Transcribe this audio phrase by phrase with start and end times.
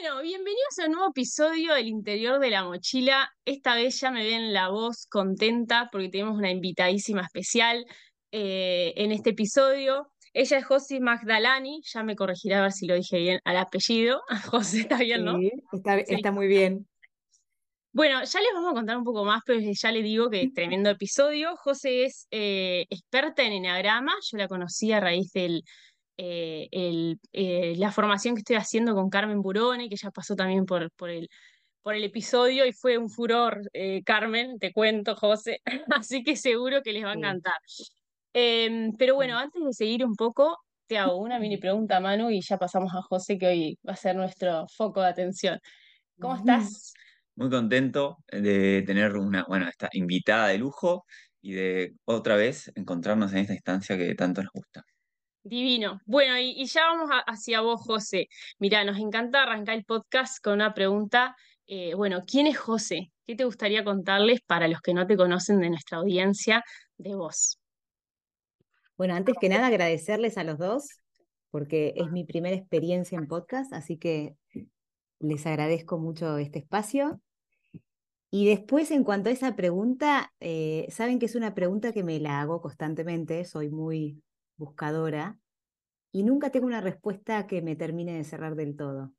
[0.00, 3.30] Bueno, bienvenidos a un nuevo episodio del interior de la mochila.
[3.44, 7.84] Esta vez ya me ven la voz contenta porque tenemos una invitadísima especial
[8.32, 10.10] eh, en este episodio.
[10.32, 14.22] Ella es José Magdalani, ya me corregirá a ver si lo dije bien al apellido.
[14.50, 15.36] José, está bien, ¿no?
[15.36, 16.88] Sí, está, está muy bien.
[17.92, 20.88] Bueno, ya les vamos a contar un poco más, pero ya le digo que tremendo
[20.88, 21.56] episodio.
[21.56, 25.62] José es eh, experta en enagrama, yo la conocí a raíz del,
[26.22, 30.66] eh, el, eh, la formación que estoy haciendo con Carmen Burone, que ya pasó también
[30.66, 31.30] por, por, el,
[31.80, 35.62] por el episodio y fue un furor, eh, Carmen, te cuento, José,
[36.04, 37.54] así que seguro que les va a encantar.
[38.34, 42.42] Em, pero bueno, antes de seguir un poco, te hago una mini pregunta, Manu, y
[42.42, 45.58] ya pasamos a José, que hoy va a ser nuestro foco de atención.
[46.20, 46.92] ¿Cómo estás?
[47.34, 51.06] Muy contento de tener una, bueno, esta invitada de lujo
[51.40, 54.84] y de otra vez encontrarnos en esta instancia que tanto nos gusta.
[55.42, 56.00] Divino.
[56.04, 58.28] Bueno, y, ya vamos hacia vos, José.
[58.58, 61.36] Mira, nos encanta arrancar el podcast con una pregunta.
[61.66, 63.10] Eh, bueno, ¿quién es José?
[63.26, 66.62] ¿Qué te gustaría contarles para los que no te conocen de nuestra audiencia
[66.98, 67.58] de vos?
[68.96, 71.00] Bueno, antes que nada agradecerles a los dos
[71.50, 74.36] porque es mi primera experiencia en podcast, así que
[75.18, 77.20] les agradezco mucho este espacio.
[78.30, 82.20] Y después, en cuanto a esa pregunta, eh, saben que es una pregunta que me
[82.20, 84.22] la hago constantemente, soy muy
[84.60, 85.38] buscadora,
[86.12, 89.12] y nunca tengo una respuesta que me termine de cerrar del todo.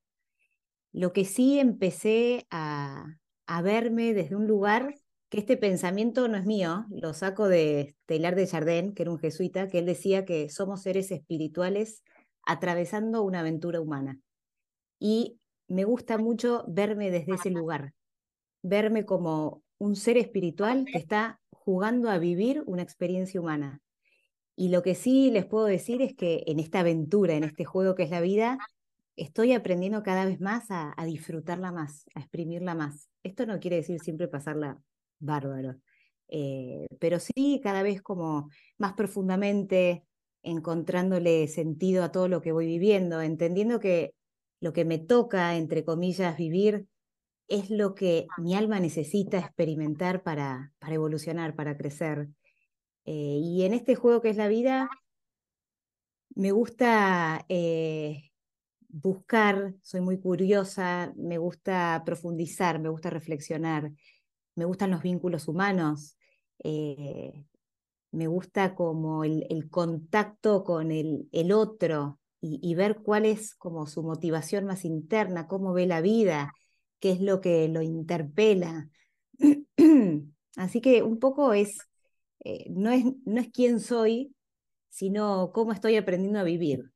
[0.93, 3.17] Lo que sí empecé a,
[3.63, 4.95] verme desde un lugar
[5.29, 9.19] que este pensamiento no es mío, lo saco de Taylor de Chardin, que era un
[9.19, 12.01] jesuita, que él decía que somos seres espirituales
[12.43, 14.19] atravesando una aventura humana.
[14.99, 17.93] Y me gusta mucho verme desde ese lugar,
[18.61, 23.81] verme como un ser espiritual que está jugando a vivir una experiencia humana.
[24.55, 27.95] Y lo que sí les puedo decir es que en esta aventura, en este juego
[27.95, 28.57] que es la vida,
[29.15, 33.09] estoy aprendiendo cada vez más a, disfrutarla más, a exprimirla más.
[33.23, 34.79] Esto no quiere decir siempre pasarla
[35.19, 35.75] bárbaro,
[36.27, 40.03] eh, pero sí cada vez como más profundamente
[40.43, 44.13] encontrándole sentido a todo lo que voy viviendo, entendiendo que
[44.59, 46.87] lo que me toca, entre comillas, vivir
[47.47, 52.29] es lo que mi alma necesita experimentar para, para evolucionar, para crecer.
[53.05, 54.89] Eh, y en este juego que es la vida,
[56.35, 58.31] me gusta eh,
[58.87, 63.91] buscar, soy muy curiosa, me gusta profundizar, me gusta reflexionar,
[64.55, 66.17] me gustan los vínculos humanos,
[66.63, 67.45] eh,
[68.11, 74.03] me gusta como el, contacto con el, otro y, y, ver cuál es como su
[74.03, 76.53] motivación más interna, cómo ve la vida,
[76.99, 78.89] qué es lo que lo interpela.
[80.57, 81.77] Así que un poco es
[82.43, 84.33] eh, no, es, no es quién soy,
[84.89, 86.91] sino cómo estoy aprendiendo a vivir.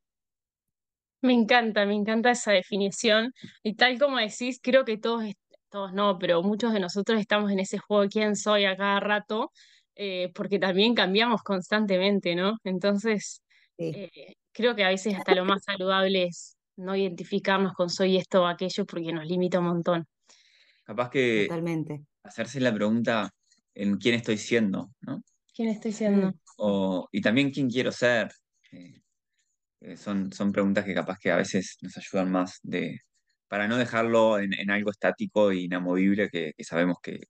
[1.22, 3.32] Me encanta, me encanta esa definición.
[3.64, 5.24] Y tal como decís, creo que todos,
[5.70, 9.00] todos no, pero muchos de nosotros estamos en ese juego de quién soy a cada
[9.00, 9.52] rato,
[9.96, 12.58] eh, porque también cambiamos constantemente, ¿no?
[12.64, 13.42] Entonces,
[13.78, 18.44] eh, creo que a veces hasta lo más saludable es no identificarnos con soy esto
[18.44, 20.06] o aquello porque nos limita un montón.
[20.84, 22.02] Capaz que Totalmente.
[22.24, 23.32] hacerse la pregunta
[23.74, 25.22] en quién estoy siendo, ¿no?
[25.56, 26.34] ¿Quién estoy siendo?
[26.58, 28.30] O, y también quién quiero ser.
[28.74, 29.02] Eh,
[29.82, 33.00] eh, son, son preguntas que capaz que a veces nos ayudan más de,
[33.48, 37.22] para no dejarlo en, algo estático e inamovible, que, sabemos que,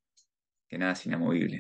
[0.68, 1.60] que, nada es inamovible.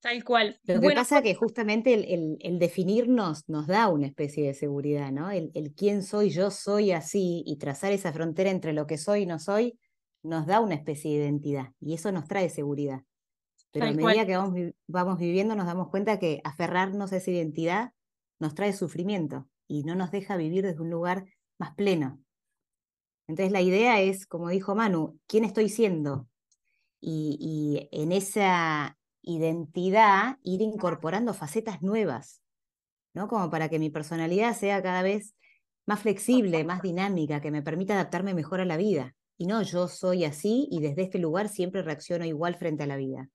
[0.00, 0.58] Tal cual.
[0.64, 5.12] Lo que pasa es que justamente el, el, definirnos nos da una especie de seguridad,
[5.12, 5.30] ¿no?
[5.30, 9.22] El, el quién soy, yo soy así, y trazar esa frontera entre lo que soy
[9.22, 9.78] y no soy,
[10.22, 13.02] nos da una especie de identidad, y eso nos trae seguridad.
[13.72, 14.58] Pero a medida que vamos,
[14.88, 17.92] vamos viviendo nos damos cuenta que aferrarnos a esa identidad
[18.40, 21.26] nos trae sufrimiento y no nos deja vivir desde un lugar
[21.58, 22.20] más pleno.
[23.28, 26.26] Entonces la idea es, como dijo Manu, ¿quién estoy siendo?
[27.00, 32.42] Y, y, en esa identidad ir incorporando facetas nuevas,
[33.14, 33.28] ¿no?
[33.28, 35.34] Como para que mi personalidad sea cada vez
[35.86, 39.14] más flexible, más dinámica, que me permita adaptarme mejor a la vida.
[39.38, 42.96] Y no, yo soy así y desde este lugar siempre reacciono igual frente a la
[42.96, 43.30] vida.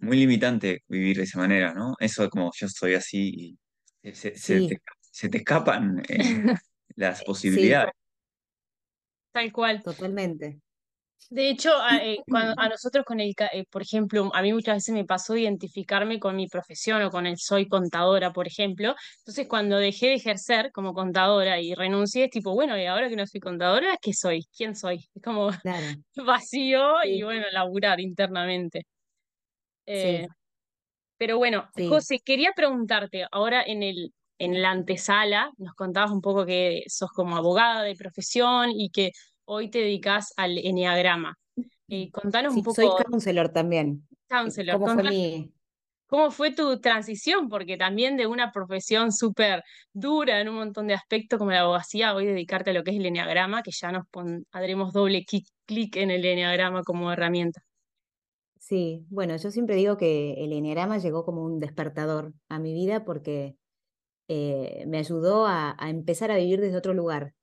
[0.00, 1.94] Muy limitante vivir de esa manera, ¿no?
[1.98, 3.56] Eso como yo soy así
[4.02, 6.44] y se, te, escapan eh,
[6.96, 7.92] las posibilidades.
[9.32, 9.82] Tal cual.
[9.82, 10.60] Totalmente.
[11.30, 14.76] De hecho, a, eh, cuando, a nosotros con el, eh, por ejemplo, a mí muchas
[14.76, 18.94] veces me pasó identificarme con mi profesión o con el soy contadora, por ejemplo.
[19.18, 23.16] Entonces, cuando dejé de ejercer como contadora y renuncié, es tipo, bueno, y ahora que
[23.16, 24.46] no soy contadora, ¿qué soy?
[24.56, 25.08] ¿Quién soy?
[25.14, 25.50] Es como
[26.16, 28.86] vacío y bueno, laburar internamente.
[29.86, 30.26] Eh,
[31.18, 36.44] pero bueno, José, quería preguntarte ahora en el, en la antesala nos contabas un poco
[36.44, 39.12] que sos como abogada de profesión y que
[39.44, 41.38] hoy te dedicas al enneagrama.
[41.88, 42.74] Eh, contanos un poco.
[42.74, 44.06] Soy counselor también.
[44.28, 44.78] Counselor.
[44.78, 45.52] ¿Cómo fue, mi...
[46.06, 47.48] ¿Cómo fue tu transición?
[47.48, 52.14] Porque también de una profesión súper dura en un montón de aspectos como la abogacía,
[52.14, 55.24] hoy dedicarte a lo que es el enneagrama, que ya nos pondremos doble
[55.66, 57.62] clic en el enneagrama como herramienta.
[58.66, 63.04] Sí, bueno, yo siempre digo que el enneagrama llegó como un despertador a mi vida
[63.04, 63.58] porque
[64.28, 67.34] eh, me ayudó a, empezar a vivir desde otro lugar.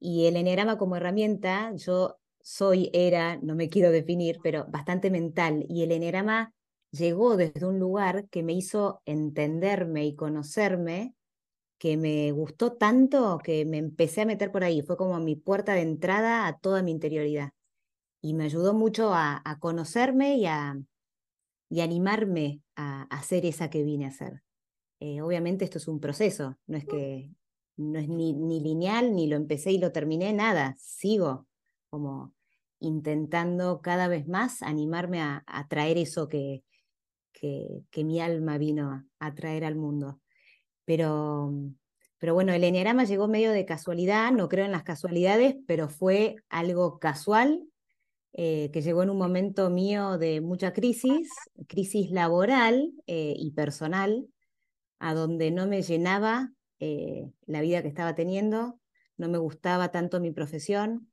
[0.00, 5.64] Y el enneagrama como herramienta, yo soy, era, no me quiero definir, pero bastante mental.
[5.68, 6.54] Y el enneagrama
[6.92, 11.14] llegó desde un lugar que me hizo entenderme y conocerme,
[11.78, 14.82] que me gustó tanto que me empecé a meter por ahí.
[14.82, 17.52] Fue como mi puerta de entrada a toda mi interioridad.
[18.20, 20.78] Y me ayudó mucho a, conocerme y a
[21.70, 24.42] y animarme a, a ser esa que vine a ser.
[25.00, 27.30] Eh, obviamente esto es un proceso, no es que
[27.76, 31.46] no es ni, ni, lineal, ni lo empecé y lo terminé, nada, sigo
[31.88, 32.34] como
[32.80, 36.64] intentando cada vez más animarme a, traer eso que,
[37.32, 40.20] que, que, mi alma vino a, traer al mundo.
[40.84, 41.52] Pero,
[42.18, 46.36] pero bueno, el enneagrama llegó medio de casualidad, no creo en las casualidades, pero fue
[46.48, 47.68] algo casual
[48.34, 51.28] eh, que llegó en un momento mío de mucha crisis,
[51.66, 54.28] crisis laboral eh, y personal,
[54.98, 58.78] a donde no me llenaba eh, la vida que estaba teniendo,
[59.16, 61.10] no me gustaba tanto mi profesión,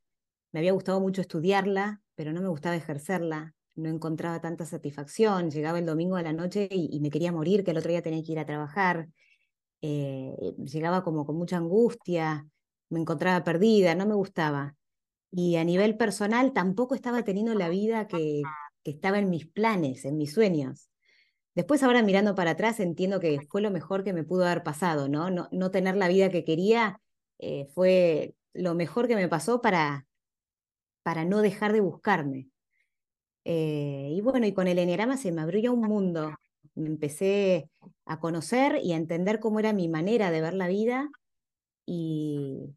[0.51, 5.79] me había gustado mucho estudiarla, pero no me gustaba ejercerla, no encontraba tanta satisfacción, llegaba
[5.79, 8.31] el domingo a la noche y, me quería morir, que el otro día tenía que
[8.33, 9.09] ir a trabajar,
[9.81, 12.47] llegaba como con mucha angustia,
[12.89, 14.75] me encontraba perdida, no me gustaba.
[15.37, 18.41] Y a nivel personal tampoco estaba teniendo la vida que,
[18.83, 20.89] que estaba en mis planes, en mis sueños.
[21.55, 25.09] Después ahora mirando para atrás entiendo que fue lo mejor que me pudo haber pasado,
[25.09, 25.29] ¿no?
[25.29, 27.01] No, no tener la vida que quería
[27.39, 30.05] eh, fue lo mejor que me pasó para,
[31.03, 32.49] para no dejar de buscarme.
[33.43, 36.33] Eh, y bueno, y con el enneagrama se me abrió un mundo.
[36.75, 37.69] Me empecé
[38.05, 41.09] a conocer y a entender cómo era mi manera de ver la vida
[41.85, 42.75] y,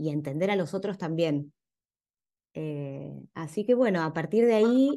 [0.00, 1.52] y entender a los otros también.
[2.54, 4.96] Eh, así que bueno, a partir de ahí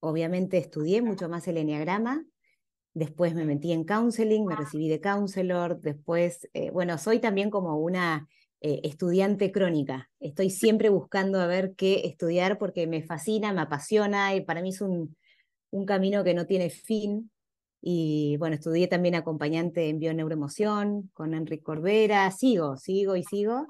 [0.00, 2.24] obviamente estudié mucho más el enneagrama,
[2.94, 7.76] después me metí en counseling, me recibí de counselor, después, eh, bueno, soy también como
[7.78, 8.28] una
[8.60, 14.34] eh, estudiante crónica, estoy siempre buscando a ver qué estudiar porque me fascina, me apasiona
[14.34, 15.16] y para mí es un,
[15.70, 17.30] un camino que no tiene fin.
[17.80, 23.68] Y bueno, estudié también acompañante en bioneuroemoción con Enrique Corbera, sigo, sigo y sigo.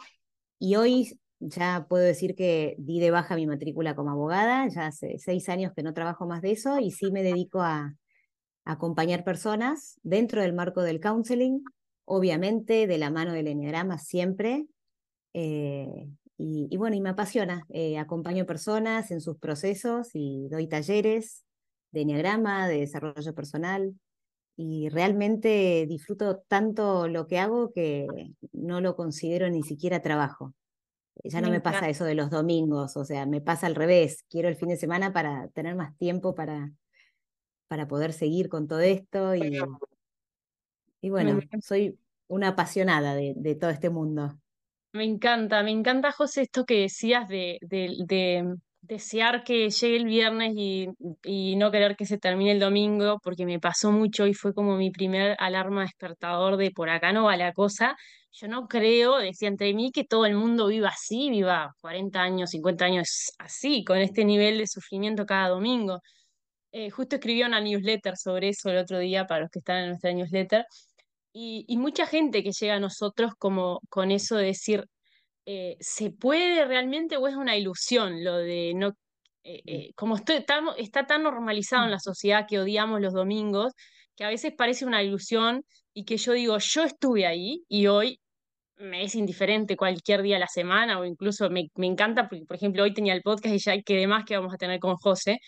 [0.58, 5.18] Y hoy ya puedo decir que di de baja mi matrícula como abogada, ya hace
[5.18, 7.94] seis años que no trabajo más de eso y sí me dedico a,
[8.68, 11.64] acompañar personas dentro del marco del counseling,
[12.04, 14.66] obviamente de la mano del enneagrama siempre.
[15.32, 16.06] Eh,
[16.36, 21.46] y, bueno, y me apasiona, eh, acompaño personas en sus procesos y doy talleres
[21.92, 23.94] de enneagrama, de desarrollo personal.
[24.60, 28.08] Y realmente disfruto tanto lo que hago que
[28.52, 30.52] no lo considero ni siquiera trabajo.
[31.22, 34.24] Ya no me, pasa eso de los domingos, o sea, me pasa al revés.
[34.28, 36.72] Quiero el fin de semana para tener más tiempo para,
[37.68, 39.60] para poder seguir con todo esto y,
[41.02, 41.96] y bueno, soy
[42.26, 44.40] una apasionada de, de, todo este mundo.
[44.92, 48.56] Me encanta, me encanta, José, esto que decías de, de
[48.88, 50.88] desear que llegue el viernes y,
[51.24, 54.76] y, no querer que se termine el domingo, porque me pasó mucho y fue como
[54.76, 57.96] mi primer alarma despertador de por acá no va la cosa.
[58.32, 62.50] Yo no creo, decía entre mí, que todo el mundo viva así, viva 40 años,
[62.50, 66.00] 50 años así, con este nivel de sufrimiento cada domingo.
[66.72, 69.88] Eh, justo escribí una newsletter sobre eso el otro día para los que están en
[69.90, 70.64] nuestra newsletter.
[71.32, 74.84] Y, y mucha gente que llega a nosotros como con eso de decir,
[75.50, 78.88] eh, ¿se puede realmente o es una ilusión lo de no...
[79.44, 80.44] Eh, eh, como estoy,
[80.76, 83.72] está, tan normalizado en la sociedad que odiamos los domingos,
[84.14, 85.64] que a veces parece una ilusión
[85.94, 88.20] y que yo digo, yo estuve ahí y hoy
[88.76, 92.82] me es indiferente cualquier día de la semana o incluso me, encanta, porque por ejemplo
[92.82, 95.38] hoy tenía el podcast y ya hay que demás que vamos a tener con José.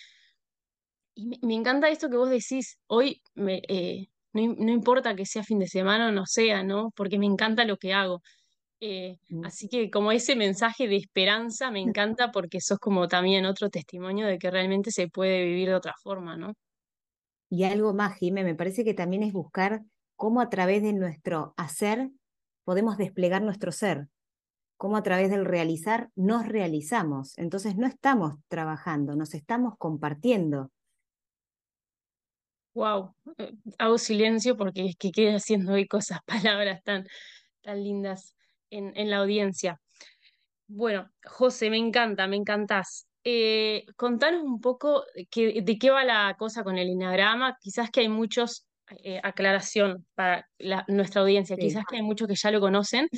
[1.14, 3.60] Y me, encanta esto que vos decís, hoy me,
[4.32, 6.90] no, no, importa que sea fin de semana o no sea, ¿no?
[6.96, 8.22] Porque me encanta lo que hago.
[8.80, 9.44] Eh, mm.
[9.44, 11.80] así que como ese mensaje de esperanza me
[12.16, 15.94] encanta porque sos como también otro testimonio de que realmente se puede vivir de otra
[16.02, 16.54] forma, ¿no?
[17.50, 19.82] Y algo más, Jimé, me parece que también es buscar
[20.16, 22.10] cómo a través de nuestro hacer
[22.64, 24.06] podemos desplegar nuestro ser,
[24.76, 27.36] cómo a través del realizar nos realizamos.
[27.38, 30.70] Entonces no estamos trabajando, nos estamos compartiendo.
[32.74, 36.20] Wow, eh, hago silencio porque es que queda haciendo hoy cosas,
[36.54, 37.04] palabras tan,
[37.62, 38.36] tan lindas
[38.70, 39.80] en, en la audiencia.
[40.66, 43.06] Bueno, José, me encanta, me encantás.
[43.24, 47.56] Eh, contanos un poco qué, de qué va la cosa con el enagrama.
[47.60, 48.66] Quizás que hay muchos,
[49.04, 51.62] eh, aclaración para la- nuestra audiencia, Sí.
[51.62, 53.08] quizás que hay muchos que ya lo conocen,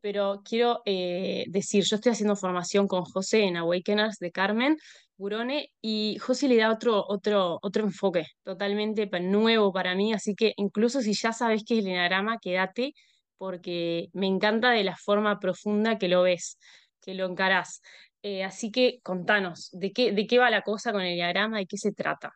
[0.00, 4.76] pero quiero eh, decir, yo estoy haciendo formación con José en Awakeners de Carmen
[5.16, 10.52] Burone y José le da otro, otro, otro enfoque totalmente nuevo para mí, así que
[10.56, 12.92] incluso si ya sabes qué es el enagrama, quédate
[13.38, 16.58] porque me encanta de la forma profunda que lo ves,
[17.00, 17.80] que lo encarás.
[18.22, 21.58] Eh, así que contanos, ¿de qué, de qué va la cosa con el diagrama?
[21.58, 22.32] ¿De qué se trata?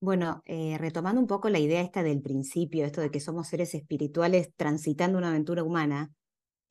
[0.00, 3.74] Bueno, eh, retomando un poco la idea esta del principio, esto de que somos seres
[3.74, 6.10] espirituales transitando una aventura humana,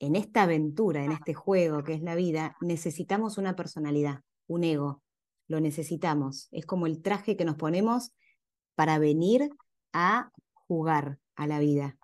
[0.00, 5.02] en esta aventura, en este juego que es la vida, necesitamos una personalidad, un ego.
[5.46, 6.48] Lo necesitamos.
[6.50, 8.12] Es como el traje que nos ponemos
[8.74, 9.50] para venir
[9.92, 11.98] a jugar a la vida.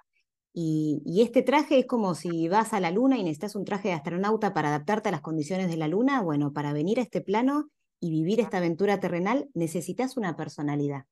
[0.58, 3.88] Y, y este traje es como si vas a la luna y necesitas un traje
[3.88, 6.22] de astronauta para adaptarte a las condiciones de la luna.
[6.22, 7.68] Bueno, para venir a este plano
[8.00, 11.04] y vivir esta aventura terrenal necesitas una personalidad.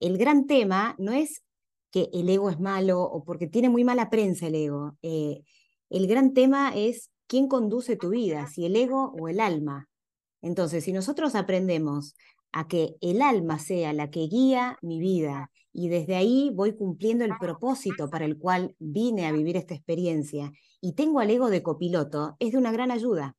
[0.00, 1.44] El gran tema no es
[1.92, 4.96] que el ego es malo o porque tiene muy mala prensa el ego.
[5.02, 5.44] Eh,
[5.88, 9.88] el gran tema es quién conduce tu vida, si el ego o el alma.
[10.42, 12.16] Entonces, si nosotros aprendemos
[12.50, 17.24] a que el alma sea la que guía mi vida y desde ahí voy cumpliendo
[17.24, 20.52] el propósito para el cual vine a vivir esta experiencia.
[20.80, 23.36] Y tengo al ego de copiloto, es de una gran ayuda.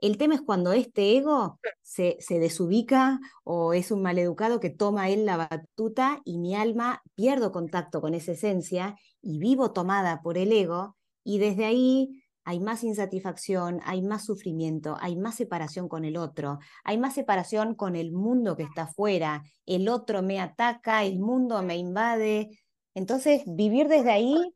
[0.00, 5.08] El tema es cuando este ego se, se desubica o es un maleducado que toma
[5.08, 10.36] él la batuta y mi alma pierdo contacto con esa esencia y vivo tomada por
[10.36, 16.04] el ego y desde ahí hay más insatisfacción, hay más sufrimiento, hay más separación con
[16.04, 21.02] el otro, hay más separación con el mundo que está afuera, el otro me ataca,
[21.02, 22.60] el mundo me invade.
[22.94, 24.54] Entonces, vivir desde ahí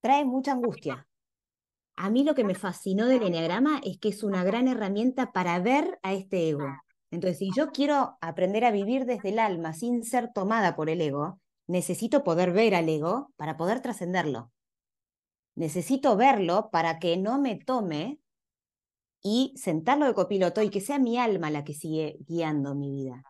[0.00, 1.06] trae mucha angustia.
[1.94, 5.60] A mí lo que me fascinó del enneagrama es que es una gran herramienta para
[5.60, 6.66] ver a este ego.
[7.12, 11.00] Entonces, si yo quiero aprender a vivir desde el alma sin ser tomada por el
[11.00, 14.50] ego, necesito poder ver al ego para poder trascenderlo.
[15.58, 18.20] Necesito verlo para que no me tome
[19.20, 23.24] y sentarlo de copiloto y que sea mi alma la que sigue guiando mi vida.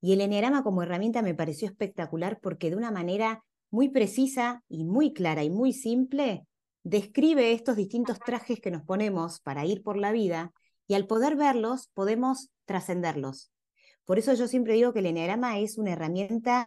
[0.00, 4.84] Y el enneagrama como herramienta me pareció espectacular porque de una manera muy precisa y
[4.84, 6.46] muy clara y muy simple
[6.84, 10.54] describe estos distintos trajes que nos ponemos para ir por la vida
[10.86, 13.52] y al poder verlos podemos trascenderlos.
[14.06, 16.66] Por eso yo siempre digo que el enneagrama es una herramienta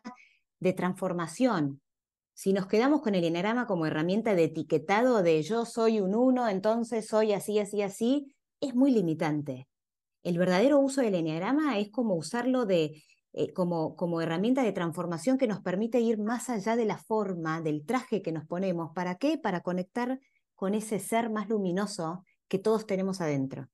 [0.59, 1.81] de transformación.
[2.37, 6.47] Si nos quedamos con el enneagrama como herramienta de etiquetado de yo soy un uno,
[6.47, 9.67] entonces soy así, así, así, es muy limitante.
[10.21, 13.01] El verdadero uso del enneagrama es como usarlo de,
[13.33, 17.59] eh, como, como herramienta de transformación que nos permite ir más allá de la forma,
[17.59, 18.91] del traje que nos ponemos.
[18.93, 19.39] ¿Para qué?
[19.39, 20.19] Para conectar
[20.53, 23.67] con ese ser más luminoso que todos tenemos adentro.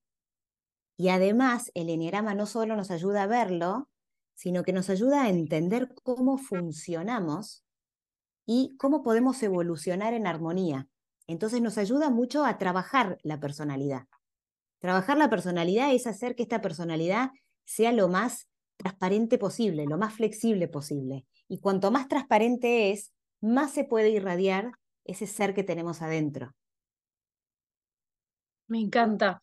[0.96, 3.90] Y además, el enneagrama no solo nos ayuda a verlo,
[4.36, 7.63] sino que nos ayuda a entender cómo funcionamos
[8.46, 10.88] y cómo podemos evolucionar en armonía.
[11.28, 14.08] Entonces nos ayuda mucho a trabajar la personalidad.
[14.80, 17.32] Trabajar la personalidad es hacer que esta personalidad
[17.64, 21.26] sea lo más transparente posible, lo más flexible posible.
[21.48, 24.72] Y cuanto más transparente es, más se puede irradiar
[25.06, 26.54] ese ser que tenemos adentro.
[28.68, 29.42] Me encanta.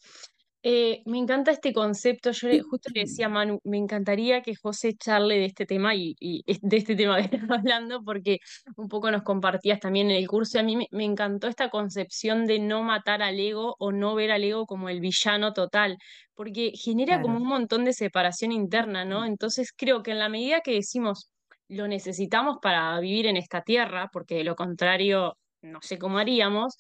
[0.63, 2.33] Eh, me encanta este concepto.
[2.33, 5.95] Yo le- justo le decía a Manu, me encantaría que José charle de este tema
[5.95, 6.15] y,
[6.63, 8.39] de este tema que estamos hablando, porque
[8.77, 10.59] un poco nos compartías también en el curso.
[10.59, 14.15] y A mí me, me encantó esta concepción de no matar al ego o no
[14.15, 15.97] ver al ego como el villano total,
[16.35, 19.25] porque genera como un montón de separación interna, ¿no?
[19.25, 21.31] Entonces creo que en la medida que decimos
[21.69, 26.77] lo necesitamos para vivir en esta tierra, porque de lo contrario no sé cómo haríamos,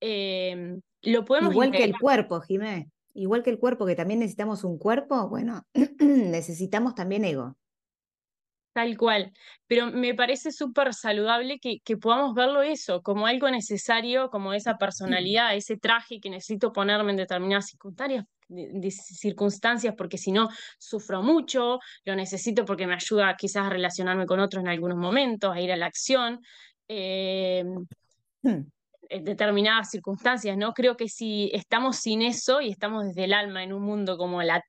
[0.00, 2.86] eh, lo podemos Igual que el cuerpo, Jimé.
[3.18, 5.62] Igual que el cuerpo, que también necesitamos un cuerpo, bueno,
[5.98, 7.56] necesitamos también ego.
[8.72, 9.32] Tal cual,
[9.66, 14.76] pero me parece súper saludable que, que podamos verlo eso, como algo necesario, como esa
[14.78, 20.48] personalidad, ese traje que necesito ponerme en determinadas circunstancias, de- de circunstancias porque si no
[20.78, 25.52] sufro mucho, lo necesito porque me ayuda quizás a relacionarme con otros en algunos momentos,
[25.52, 26.40] a ir a la acción.
[26.88, 27.64] eh,
[29.08, 30.72] determinadas circunstancias, ¿no?
[30.72, 34.42] Creo que si estamos sin eso y estamos desde el alma en un mundo como
[34.42, 34.62] la,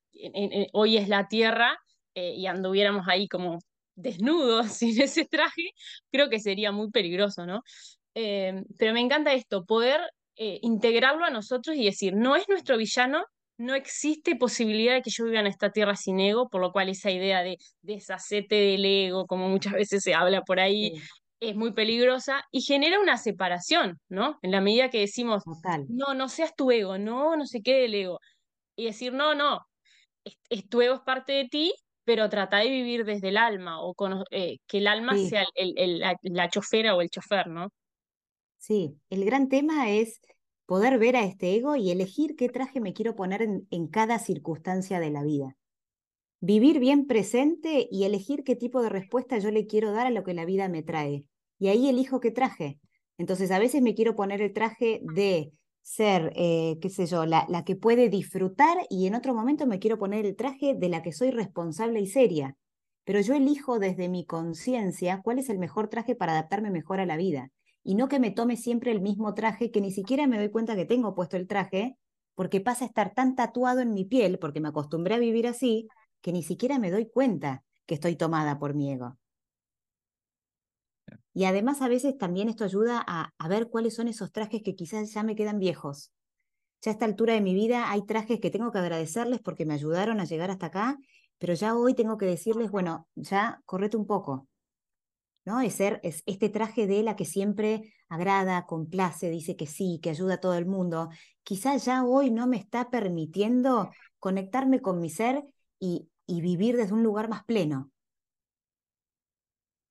[0.74, 1.78] hoy es la Tierra
[2.16, 3.60] eh, y anduviéramos ahí como
[3.96, 5.72] desnudos sin ese traje,
[6.12, 7.62] creo que sería muy peligroso, ¿no?
[8.16, 10.02] Eh, pero me encanta esto, poder
[10.36, 13.24] eh, integrarlo a nosotros y decir, no es nuestro villano,
[13.58, 16.90] no existe posibilidad de que yo viva en esta tierra sin ego, por lo cual
[16.90, 20.94] esa idea de deshacete del ego, como muchas veces se habla por ahí,
[21.40, 24.38] es muy peligrosa y genera una separación, ¿no?
[24.42, 25.44] En la medida que decimos,
[25.88, 28.20] no, no seas tu ego, no, no sé qué del ego.
[28.76, 29.62] Y decir, no, no,
[30.70, 33.94] tu ego es parte de ti, pero trata de vivir desde el alma, o
[34.32, 37.70] eh, que el alma sea el, la, chofera o el chofer, ¿no?
[38.58, 40.20] Sí, el gran tema es
[40.66, 45.00] poder ver a este ego y elegir qué traje me quiero poner en cada circunstancia
[45.00, 45.56] de la vida.
[46.42, 50.24] Vivir bien presente y elegir qué tipo de respuesta yo le quiero dar a lo
[50.24, 51.26] que la vida me trae.
[51.60, 52.80] Y ahí elijo qué traje.
[53.18, 55.52] Entonces, a veces me quiero poner el traje de
[55.82, 59.80] ser, eh, qué sé yo, la, la que puede disfrutar y en otro momento me
[59.80, 62.56] quiero poner el traje de la que soy responsable y seria.
[63.06, 67.06] Pero yo elijo desde mi conciencia cuál es el mejor traje para adaptarme mejor a
[67.06, 67.52] la vida.
[67.84, 70.76] Y no que me tome siempre el mismo traje, que ni siquiera me doy cuenta
[70.76, 71.98] que tengo puesto el traje,
[72.36, 75.88] porque pasa a estar tan tatuado en mi piel, porque me acostumbré a vivir así,
[76.22, 79.19] que ni siquiera me doy cuenta que estoy tomada por mi ego.
[81.40, 85.14] Y además a veces también esto ayuda a, ver cuáles son esos trajes que quizás
[85.14, 86.12] ya me quedan viejos.
[86.82, 89.74] Ya a esta altura de mi vida hay trajes que tengo que agradecerles porque me
[89.74, 90.98] ayudaron a llegar hasta acá,
[91.38, 94.50] pero ya hoy tengo que decirles, bueno, ya correte un poco.
[95.46, 95.62] ¿No?
[95.62, 100.10] Es ser es este traje de la que siempre agrada, complace, dice que sí, que
[100.10, 101.08] ayuda a todo el mundo.
[101.44, 105.46] Quizás ya hoy no me está permitiendo conectarme con mi ser
[105.80, 107.92] y, vivir desde un lugar más pleno.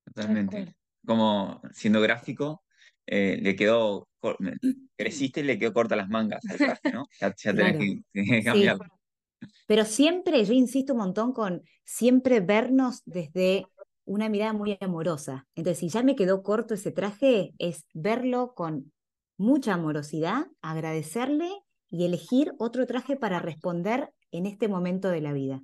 [0.04, 0.77] Totalmente.
[1.08, 2.62] Como siendo gráfico,
[3.06, 4.10] eh, le quedó,
[4.94, 7.06] creciste y le quedó corta las mangas al traje, ¿no?
[7.18, 7.32] Ya,
[7.72, 8.84] tenés que, cambiarlo.
[9.66, 13.64] Pero siempre, yo insisto un montón con siempre vernos desde
[14.04, 15.46] una mirada muy amorosa.
[15.54, 18.92] Entonces, si ya me quedó corto ese traje, es verlo con
[19.38, 21.48] mucha amorosidad, agradecerle
[21.88, 25.62] y elegir otro traje para responder en este momento de la vida.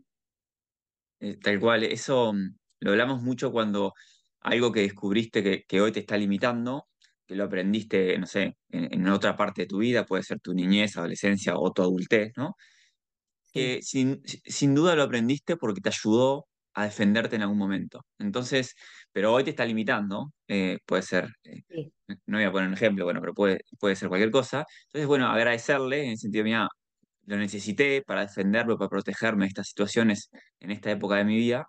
[1.21, 3.93] Eh, tal cual, eso mm, lo hablamos mucho cuando
[4.45, 6.89] algo que descubriste que, hoy te está limitando,
[7.27, 10.97] que lo aprendiste, no sé, en, otra parte de tu vida, puede ser tu niñez,
[10.97, 12.57] adolescencia o tu adultez, ¿no?
[13.53, 18.05] Que sin, sin duda lo aprendiste porque te ayudó a defenderte en algún momento.
[18.19, 18.75] Entonces,
[19.13, 21.63] pero hoy te está limitando, eh, puede ser, eh,
[22.27, 24.65] no voy a poner un ejemplo, bueno, pero puede, puede ser cualquier cosa.
[24.87, 26.69] Entonces, bueno, agradecerle en el sentido, mira,
[27.27, 31.67] lo necesité para defenderlo, para protegerme de estas situaciones en esta época de mi vida,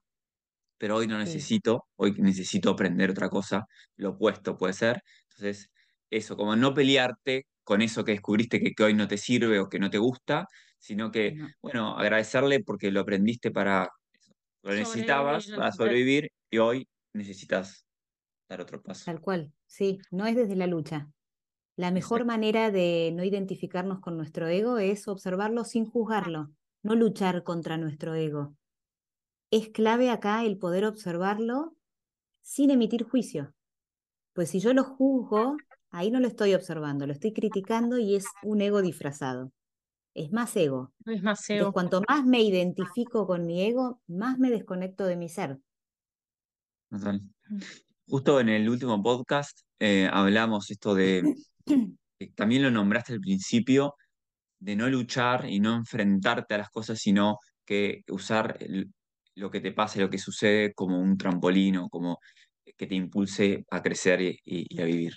[0.85, 5.01] pero hoy no necesito, hoy necesito aprender otra cosa, lo opuesto puede ser.
[5.31, 5.71] Entonces,
[6.11, 9.79] eso, como no pelearte con eso que descubriste que, hoy no te sirve o que
[9.79, 10.45] no te gusta,
[10.77, 13.89] sino que, bueno, agradecerle porque lo aprendiste para,
[14.61, 17.87] lo necesitabas para sobrevivir y hoy necesitas
[18.47, 19.05] dar otro paso.
[19.05, 21.07] Tal cual, sí, no es desde la lucha,
[21.77, 26.51] la mejor manera de no identificarnos con nuestro ego es observarlo sin juzgarlo,
[26.83, 28.55] no luchar contra nuestro ego.
[29.55, 31.77] Es clave acá el poder observarlo
[32.41, 33.53] sin emitir juicio.
[34.33, 35.55] Pues si yo lo juzgo,
[35.91, 39.53] ahí no lo estoy observando, lo estoy criticando y es un ego disfrazado.
[40.13, 40.91] Es más ego.
[41.05, 41.71] Es más ego.
[41.71, 45.57] cuanto más me identifico con mi ego, más me desconecto de mi ser.
[46.89, 47.19] Mm.
[48.09, 51.33] Justo en el último podcast eh, hablamos esto de
[52.35, 53.95] también lo nombraste al principio,
[54.59, 58.59] de no luchar y no enfrentarte a las cosas, sino que usar
[59.35, 62.19] lo que te pasa, lo que sucede como un trampolín como
[62.77, 65.13] que te impulse a crecer y, a vivir.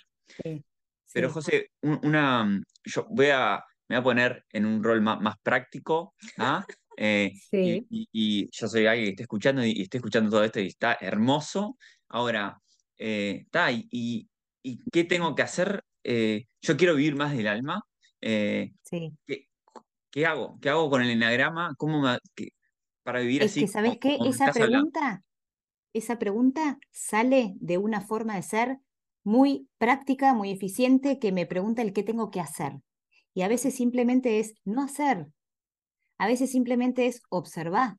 [1.11, 6.13] Pero José, una, yo voy a, me voy a poner en un rol más, práctico,
[6.37, 6.65] ¿ah?
[6.97, 10.97] eh, y, yo soy alguien que está escuchando y, estoy escuchando todo esto y está
[11.01, 11.77] hermoso.
[12.09, 12.61] Ahora,
[12.95, 14.29] está, eh, y,
[14.63, 17.81] y, qué tengo que hacer eh, yo quiero vivir más del alma.
[18.21, 18.73] Eh,
[20.11, 20.57] ¿qué, hago?
[20.61, 21.73] ¿Qué hago con el enagrama?
[21.77, 22.01] ¿Cómo
[23.03, 23.61] para vivir es así?
[23.61, 24.17] Que, ¿Sabes qué?
[24.25, 25.23] esa pregunta,
[25.93, 28.79] esa pregunta sale de una forma de ser
[29.23, 32.81] muy práctica, muy eficiente, que me pregunta el qué tengo que hacer.
[33.33, 35.27] Y a veces simplemente es no hacer.
[36.17, 37.97] A veces simplemente es observar.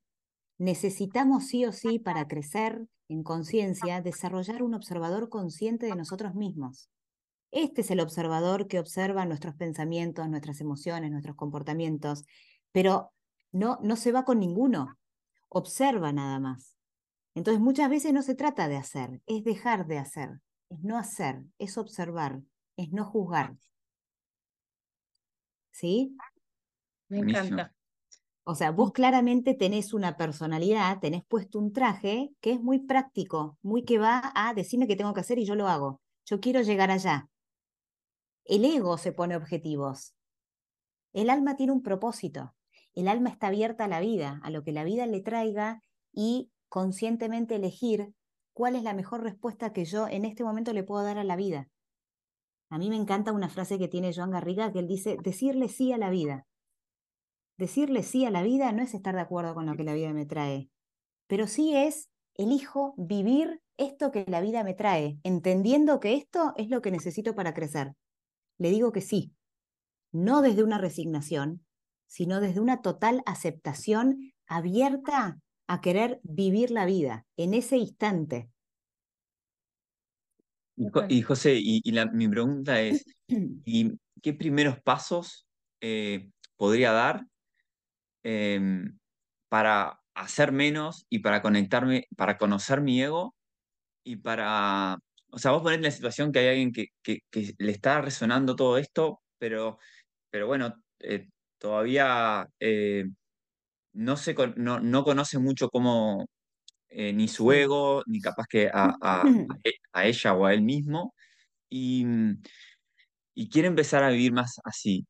[0.59, 6.91] Necesitamos sí o sí para crecer en conciencia desarrollar un observador consciente de nosotros mismos.
[7.51, 12.25] Este es el observador que observa nuestros pensamientos, nuestras emociones, nuestros comportamientos,
[12.73, 13.13] pero
[13.53, 14.99] no, no se va con ninguno,
[15.49, 16.77] observa nada más.
[17.35, 21.43] Entonces muchas veces no se trata de hacer, es dejar de hacer, es no hacer,
[21.59, 22.41] es observar,
[22.77, 23.57] es no juzgar.
[25.71, 26.17] ¿Sí?
[27.09, 27.75] Me encanta.
[28.45, 33.59] O sea, vos claramente tenés una personalidad, tenés puesto un traje que es muy práctico,
[33.63, 36.01] muy que va a decirme qué tengo que hacer y yo lo hago.
[36.25, 37.29] Yo quiero llegar allá.
[38.45, 40.15] El ego se pone objetivos.
[41.13, 42.55] El alma tiene un propósito.
[42.95, 46.51] El alma está abierta a la vida, a lo que la vida le traiga y
[46.69, 48.13] conscientemente elegir
[48.53, 51.37] cuál es la mejor respuesta que yo en este momento le puedo dar a la
[51.37, 51.69] vida.
[52.69, 55.93] A mí me encanta una frase que tiene Joan Garriga, que él dice, decirle sí
[55.93, 56.47] a la vida.
[57.59, 60.13] Decirle sí a la vida no es estar de acuerdo con lo que la vida
[60.13, 60.71] me trae,
[61.27, 66.71] pero sí es, elijo vivir esto que la vida me trae, entendiendo que esto es
[66.71, 67.95] lo que necesito para crecer.
[68.59, 69.35] Le digo que sí,
[70.13, 71.65] no desde una resignación,
[72.11, 78.51] sino desde una total aceptación abierta a querer vivir la vida en ese instante.
[81.09, 83.05] Y, José, y, mi pregunta es,
[83.65, 85.47] ¿y qué primeros pasos
[85.81, 87.27] eh, podría dar
[88.25, 88.99] em,
[89.49, 93.37] para hacer menos y para conectarme, para conocer mi ego
[94.05, 94.99] y para,
[95.31, 97.23] o sea, vos ponés en la situación que hay alguien que, que,
[97.59, 99.79] le está resonando todo esto, pero,
[100.29, 101.29] pero bueno, eh,
[101.61, 103.05] todavía eh,
[103.93, 106.27] no, se, no, no, conoce mucho cómo,
[106.89, 109.23] eh, ni su ego, ni capaz que a, a,
[109.65, 111.15] e, a, ella o a él mismo,
[111.71, 112.05] y,
[113.35, 115.07] y, quiere empezar a vivir más así.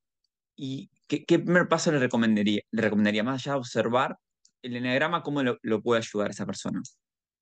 [0.56, 3.24] ¿Y qué, qué primer paso le recomendaría, le recomendaría?
[3.24, 4.16] Más allá de observar
[4.62, 6.82] el enneagrama, ¿cómo lo, lo puede ayudar a esa persona?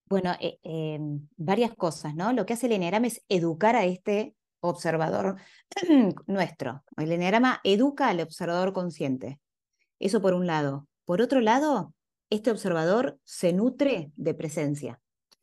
[0.08, 2.32] Bueno, eh, em, varias cosas, ¿no?
[2.32, 5.36] Lo que hace el enneagrama es educar a este observador
[6.26, 6.84] nuestro.
[6.96, 9.40] El enneagrama educa al observador consciente.
[9.98, 10.86] Eso por un lado.
[11.04, 11.94] Por otro lado,
[12.30, 15.00] este observador se nutre de presencia.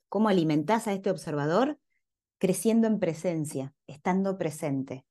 [0.09, 1.79] ¿Cómo alimentás a este observador?
[2.37, 5.05] Creciendo en presencia, estando presente,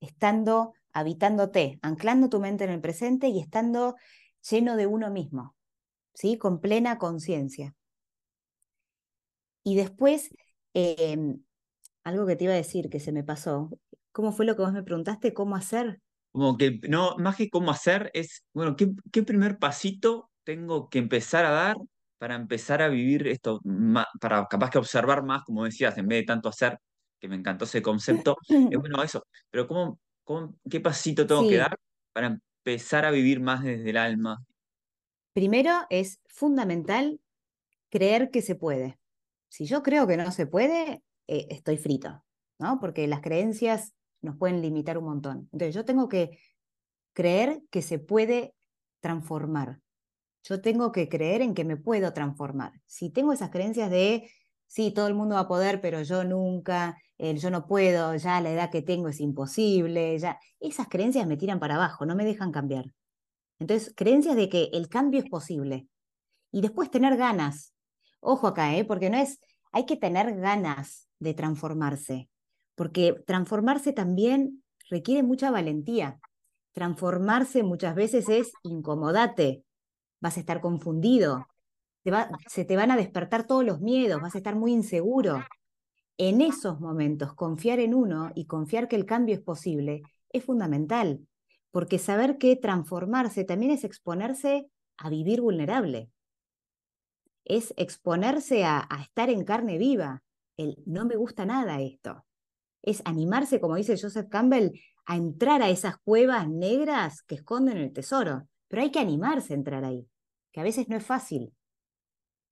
[0.00, 3.96] estando habitándote, anclando tu mente en el presente y estando
[4.48, 5.54] lleno de uno mismo,
[6.14, 6.38] ¿sí?
[6.38, 7.74] Con plena conciencia.
[9.62, 10.30] Y después,
[10.74, 11.42] em,
[12.08, 13.70] algo que te iba a decir que se me pasó,
[14.12, 15.32] ¿cómo fue lo que vos me preguntaste?
[15.34, 16.00] ¿Cómo hacer?
[16.32, 20.98] Como que, no, más que cómo hacer, es, bueno, ¿qué, qué primer pasito tengo que
[20.98, 21.76] empezar a dar
[22.18, 23.60] para empezar a vivir esto,
[24.20, 26.78] para capaz que observar más, como decías, en vez de tanto hacer,
[27.20, 28.48] que me encantó ese concepto, es
[28.80, 29.98] bueno eso, pero ¿cómo,
[30.68, 31.78] qué pasito tengo que dar
[32.12, 34.44] para empezar a vivir más desde el alma?
[35.32, 37.20] Primero es fundamental
[37.90, 38.98] creer que se puede.
[39.48, 42.24] Si yo creo que no se puede, eh, estoy frito,
[42.58, 42.80] ¿no?
[42.80, 45.48] Porque las creencias nos pueden limitar un montón.
[45.52, 46.38] Entonces yo tengo que
[47.12, 48.54] creer que se puede
[49.00, 49.80] transformar.
[50.42, 52.72] Yo tengo que creer en que me puedo transformar.
[52.86, 54.30] Si tengo esas creencias de,
[54.66, 58.50] sí, todo el mundo va a poder, pero yo nunca, yo no puedo, ya la
[58.50, 62.52] edad que tengo es imposible, ya, esas creencias me tiran para abajo, no me dejan
[62.52, 62.86] cambiar.
[63.58, 65.88] Entonces, creencias de que el cambio es posible.
[66.52, 67.74] Y después tener ganas.
[68.20, 68.84] Ojo acá, ¿eh?
[68.84, 69.40] porque no es,
[69.72, 72.28] hay que tener ganas de transformarse,
[72.74, 76.20] porque transformarse también requiere mucha valentía.
[76.72, 79.64] Transformarse muchas veces es incomodate,
[80.20, 81.46] vas a estar confundido,
[82.46, 85.44] se te van a despertar todos los miedos, vas a estar muy inseguro.
[86.16, 91.26] En esos momentos, confiar en uno y confiar que el cambio es posible es fundamental,
[91.70, 96.10] porque saber que transformarse también es exponerse a vivir vulnerable,
[97.44, 100.22] es exponerse a, a estar en carne viva,
[100.58, 102.26] el no me gusta nada esto,
[102.82, 107.92] es animarse, como dice Joseph Campbell, a entrar a esas cuevas negras que esconden el
[107.92, 108.46] tesoro.
[108.68, 110.06] Pero hay que animarse a entrar ahí,
[110.52, 111.54] que a veces no es fácil.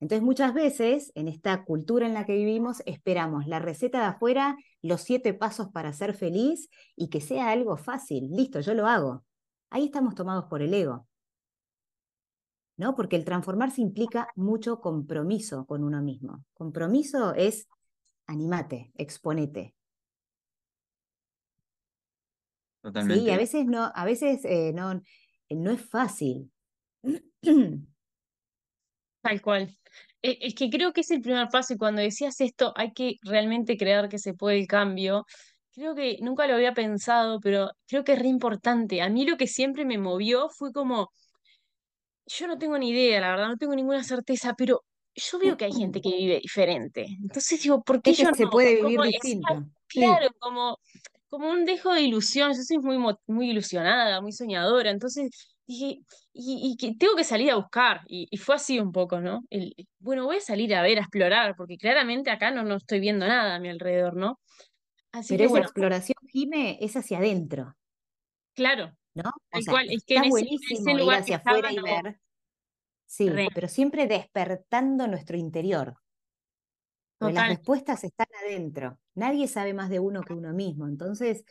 [0.00, 4.56] Entonces muchas veces en esta cultura en la que vivimos esperamos la receta de afuera,
[4.82, 8.30] los siete pasos para ser feliz y que sea algo fácil.
[8.30, 9.24] Listo, yo lo hago.
[9.70, 11.06] Ahí estamos tomados por el ego.
[12.78, 12.94] ¿No?
[12.94, 16.44] Porque el transformarse implica mucho compromiso con uno mismo.
[16.52, 17.66] Compromiso es
[18.26, 19.74] animate, exponete.
[22.82, 23.24] Totalmente.
[23.24, 25.00] Sí, a veces no, a veces eh, no,
[25.50, 26.52] no es fácil.
[29.22, 29.76] Tal cual.
[30.22, 33.16] E, es que creo que es el primer paso y cuando decías esto, hay que
[33.22, 35.26] realmente creer que se puede el cambio.
[35.72, 39.02] Creo que nunca lo había pensado, pero creo que es re importante.
[39.02, 41.10] A mí lo que siempre me movió fue como,
[42.26, 44.84] yo no tengo ni idea, la verdad, no tengo ninguna certeza, pero
[45.16, 47.06] yo veo que hay gente que vive diferente.
[47.22, 49.66] Entonces digo, ¿por qué yo se puede vivir distinto?
[49.88, 50.78] claro, como,
[51.28, 52.52] como un dejo de ilusión.
[52.54, 54.90] Yo soy muy, muy ilusionada, muy soñadora.
[54.90, 55.30] Entonces
[55.66, 56.00] dije,
[56.32, 58.02] y, que tengo que salir a buscar.
[58.06, 59.40] Y, fue así un poco, ¿no?
[59.50, 63.00] El, bueno, voy a salir a ver, a explorar, porque claramente acá no, no estoy
[63.00, 64.38] viendo nada a mi alrededor, ¿no?
[65.12, 67.74] Así Pero que, esa bueno, exploración, Jime, es hacia adentro.
[68.54, 68.92] Claro.
[69.14, 69.30] ¿No?
[69.52, 72.20] O sea, es que está buenísimo ir hacia afuera y ver.
[73.06, 75.96] Sí, pero siempre despertando nuestro interior.
[77.20, 78.98] las respuestas están adentro.
[79.14, 80.86] Nadie sabe más de uno que uno mismo.
[80.86, 81.44] Entonces,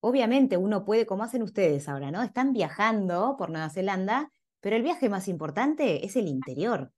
[0.00, 2.22] obviamente uno puede, como hacen ustedes ahora, ¿no?
[2.22, 4.30] Están viajando por Nueva Zelanda,
[4.60, 6.92] pero el viaje más importante es el interior.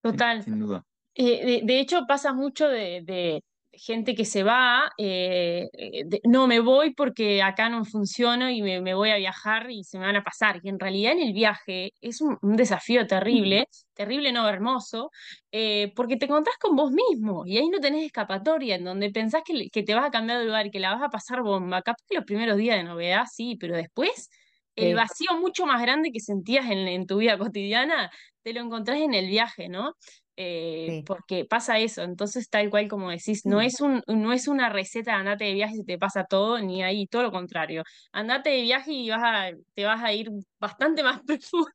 [0.00, 0.42] Total.
[0.42, 0.84] Sin duda.
[1.14, 6.20] Eh, de, de hecho, pasa mucho de, de gente que se va, eh, eh, de-
[6.24, 9.98] no me voy porque acá no funciono y me, me voy a viajar y se
[9.98, 10.60] me van a pasar.
[10.62, 15.10] Y en realidad en el viaje es un, un desafío terrible, terrible no hermoso,
[15.52, 19.42] eh, porque te encontrás con vos mismo y ahí no tenés escapatoria, en donde pensás
[19.44, 21.82] que, que te vas a cambiar de lugar y que la vas a pasar bomba.
[21.82, 24.28] Capaz que los primeros días de novedad sí, pero después
[24.76, 28.10] el Sí, vacío mucho más grande que sentías en, en tu vida cotidiana,
[28.42, 29.92] te lo encontrás en el viaje, ¿no?
[30.36, 31.04] eh, sí.
[31.04, 34.70] porque pasa eso, entonces tal cual como decís, no Mm, es un, no es una
[34.70, 37.82] receta de andate de viaje y te pasa todo, ni ahí, todo lo contrario.
[38.12, 41.68] Andate de viaje y vas a, te vas a ir bastante más profundo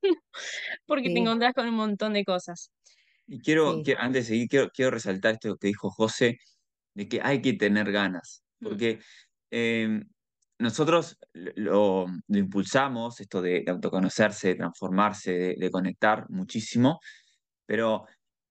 [0.86, 2.72] porque te encontrás con un montón de cosas.
[3.26, 3.84] Y quiero, sí.
[3.84, 6.38] quiero- antes de seguir, quiero, quiero resaltar esto que dijo José,
[6.94, 9.00] de que hay que tener ganas, Mm, porque
[9.52, 10.02] eh,
[10.60, 17.00] nosotros lo, lo impulsamos, esto de, de autoconocerse, de transformarse, de, de conectar muchísimo,
[17.65, 18.06] pero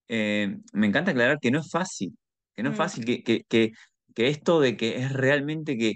[0.08, 2.16] eh, me encanta aclarar que no es fácil,
[2.54, 3.72] que no es mm, fácil, que, que, que,
[4.14, 5.94] que esto de que es realmente que,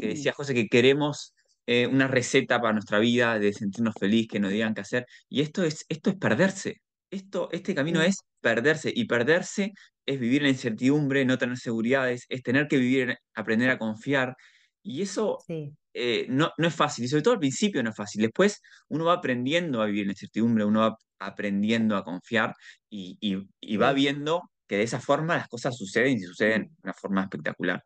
[0.00, 1.34] que decía José, que queremos
[1.66, 5.40] eh, una receta para nuestra vida, de sentirnos feliz, que nos digan qué hacer, y
[5.42, 6.76] esto es, esto es perderse.
[7.10, 9.72] Esto, este camino Sí, es perderse, y perderse
[10.06, 14.36] es vivir la incertidumbre, no tener seguridades, es tener que vivir, aprender a confiar,
[14.82, 17.96] y eso sí, eh, no, no es fácil, y sobre todo al principio no es
[17.96, 18.22] fácil.
[18.22, 22.54] Después uno va aprendiendo a vivir en la incertidumbre, uno va aprendiendo a confiar
[22.88, 26.70] y, y- y va viendo que de esa forma las cosas suceden y suceden de
[26.84, 27.82] una forma espectacular.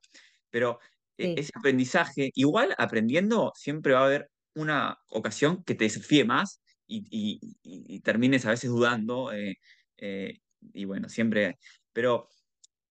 [0.50, 0.78] Pero
[1.18, 6.24] eh, sí, ese aprendizaje, igual aprendiendo, siempre va a haber una ocasión que te desafíe
[6.24, 9.32] más y, y- y- y termines a veces dudando.
[9.32, 9.54] eh,
[9.98, 10.38] eh,
[10.72, 11.58] y bueno, siempre,
[11.92, 12.28] pero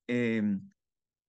[0.07, 0.41] eh,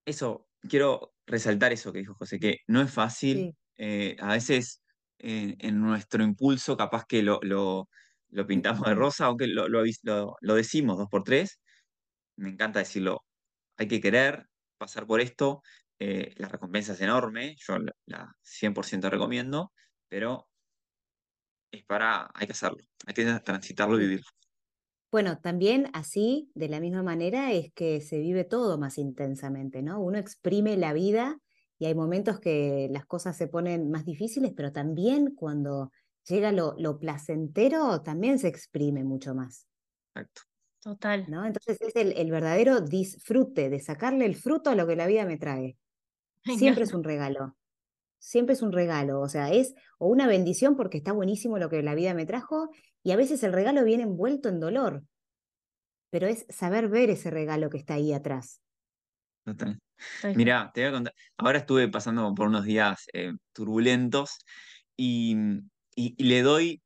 [0.04, 3.50] eso, quiero resaltar eso que dijo José, que no es fácil.
[3.50, 3.56] sí.
[3.76, 4.82] eh, a veces
[5.18, 7.88] eh, en nuestro impulso capaz que lo, lo,
[8.28, 9.82] lo pintamos de rosa, aunque lo, lo,
[10.40, 11.60] lo- decimos dos por tres.
[12.36, 13.24] Me encanta decirlo,
[13.76, 14.46] hay que querer
[14.78, 15.62] pasar por esto.
[16.00, 19.72] eh, la recompensa es enorme, yo la, la 100% recomiendo,
[20.08, 20.48] pero
[21.70, 24.26] es para, hay que hacerlo, hay que transitarlo y vivirlo.
[25.14, 30.00] Bueno, también así, de la misma manera, es que se vive todo más intensamente, ¿no?
[30.00, 31.38] Uno exprime la vida
[31.78, 35.92] y hay momentos que las cosas se ponen más difíciles, pero también cuando
[36.28, 39.68] llega lo, lo placentero, también se exprime mucho más,
[40.14, 40.42] Exacto.
[40.80, 41.26] total.
[41.26, 41.44] ¿no?
[41.44, 45.24] Entonces es el, el verdadero disfrute de sacarle el fruto a lo que la vida
[45.26, 45.78] me trae.
[46.46, 47.56] Siempre es un regalo,
[48.24, 51.82] siempre es un regalo, o sea, es o una bendición porque está buenísimo lo que
[51.82, 52.70] la vida me trajo
[53.02, 55.04] y a veces el regalo viene envuelto en dolor,
[56.10, 58.60] pero es saber ver ese regalo que está ahí atrás.
[59.44, 59.78] Total.
[60.34, 61.14] Mira, te voy a contar.
[61.36, 64.38] Ahora estuve pasando por unos días eh, turbulentos
[64.96, 65.36] y,
[65.96, 66.82] y- y le doy,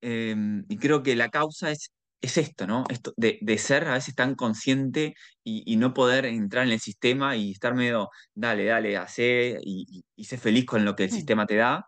[0.00, 0.34] eh,
[0.68, 2.84] y creo que la causa es, es esto, ¿no?
[2.90, 6.80] Esto de, de ser a veces tan consciente y, y no poder entrar en el
[6.80, 11.04] sistema y estar medio, dale, dale, hacé y, y, y sé feliz con lo que
[11.04, 11.14] el Mm.
[11.14, 11.84] sistema te da.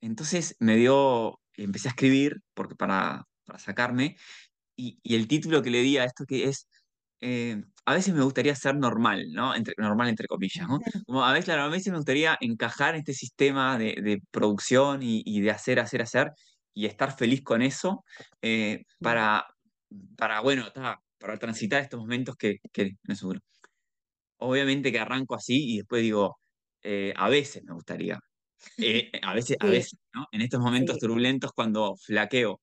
[0.00, 4.16] Entonces me dio, empecé a escribir porque para, para sacarme
[4.76, 6.68] y, y el título que le di a esto que es,
[7.20, 9.54] eh, a veces me gustaría ser normal, ¿no?
[9.54, 10.80] Entre, normal entre comillas, ¿no?
[11.06, 15.02] Como a veces, claro, a veces me gustaría encajar en este sistema de, de producción
[15.02, 16.32] y, y de hacer, hacer, hacer
[16.80, 18.04] y estar feliz con eso
[18.42, 19.46] eh, para,
[20.16, 23.40] para, bueno, ta, para transitar estos momentos que, que no es seguro.
[24.38, 26.38] Obviamente que arranco así y después digo,
[26.82, 28.18] eh, a veces me gustaría.
[28.80, 30.26] Eh, a veces, a Sí, veces, ¿no?
[30.32, 32.60] En estos momentos sí, turbulentos cuando flaqueo,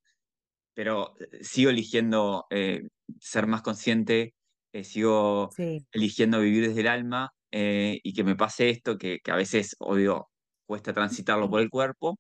[0.74, 2.84] pero eh, sigo eligiendo eh,
[3.20, 4.36] ser más consciente,
[4.74, 5.88] eh, sigo sí.
[5.92, 10.30] eligiendo vivir desde el alma y que me pase esto, que, que a veces, obvio,
[10.66, 12.20] cuesta transitarlo por el cuerpo,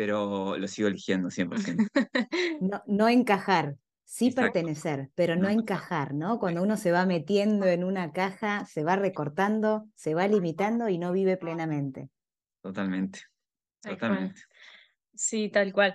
[0.00, 1.84] pero lo sigo eligiendo 100%.
[2.62, 4.52] No, no encajar, sí Exacto.
[4.54, 6.14] pertenecer, pero No no encajar.
[6.14, 6.38] ¿no?
[6.38, 10.96] Cuando uno se va metiendo en una caja, se va recortando, se va limitando y
[10.96, 12.08] no vive plenamente.
[12.62, 13.20] Totalmente,
[13.82, 14.40] totalmente.
[15.14, 15.94] Sí, tal cual.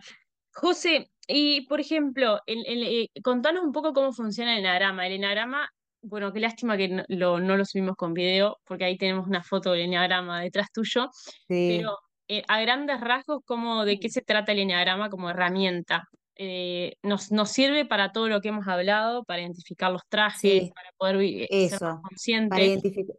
[0.53, 5.07] José, y por ejemplo, el, el, eh, contanos un poco cómo funciona el enagrama.
[5.07, 5.67] El enagrama,
[6.01, 9.43] bueno, qué lástima que no lo, no lo subimos con video, porque ahí tenemos una
[9.43, 11.09] foto del enagrama detrás tuyo,
[11.49, 11.79] Sí.
[11.79, 16.03] pero eh, a grandes rasgos, ¿cómo, ¿de qué se trata el enagrama como herramienta?
[16.35, 20.73] Eh, nos, nos sirve para todo lo que hemos hablado, para identificar los trajes, Sí,
[20.73, 22.11] para poder vi- eh, ser más eso,
[22.47, 23.15] para identificar.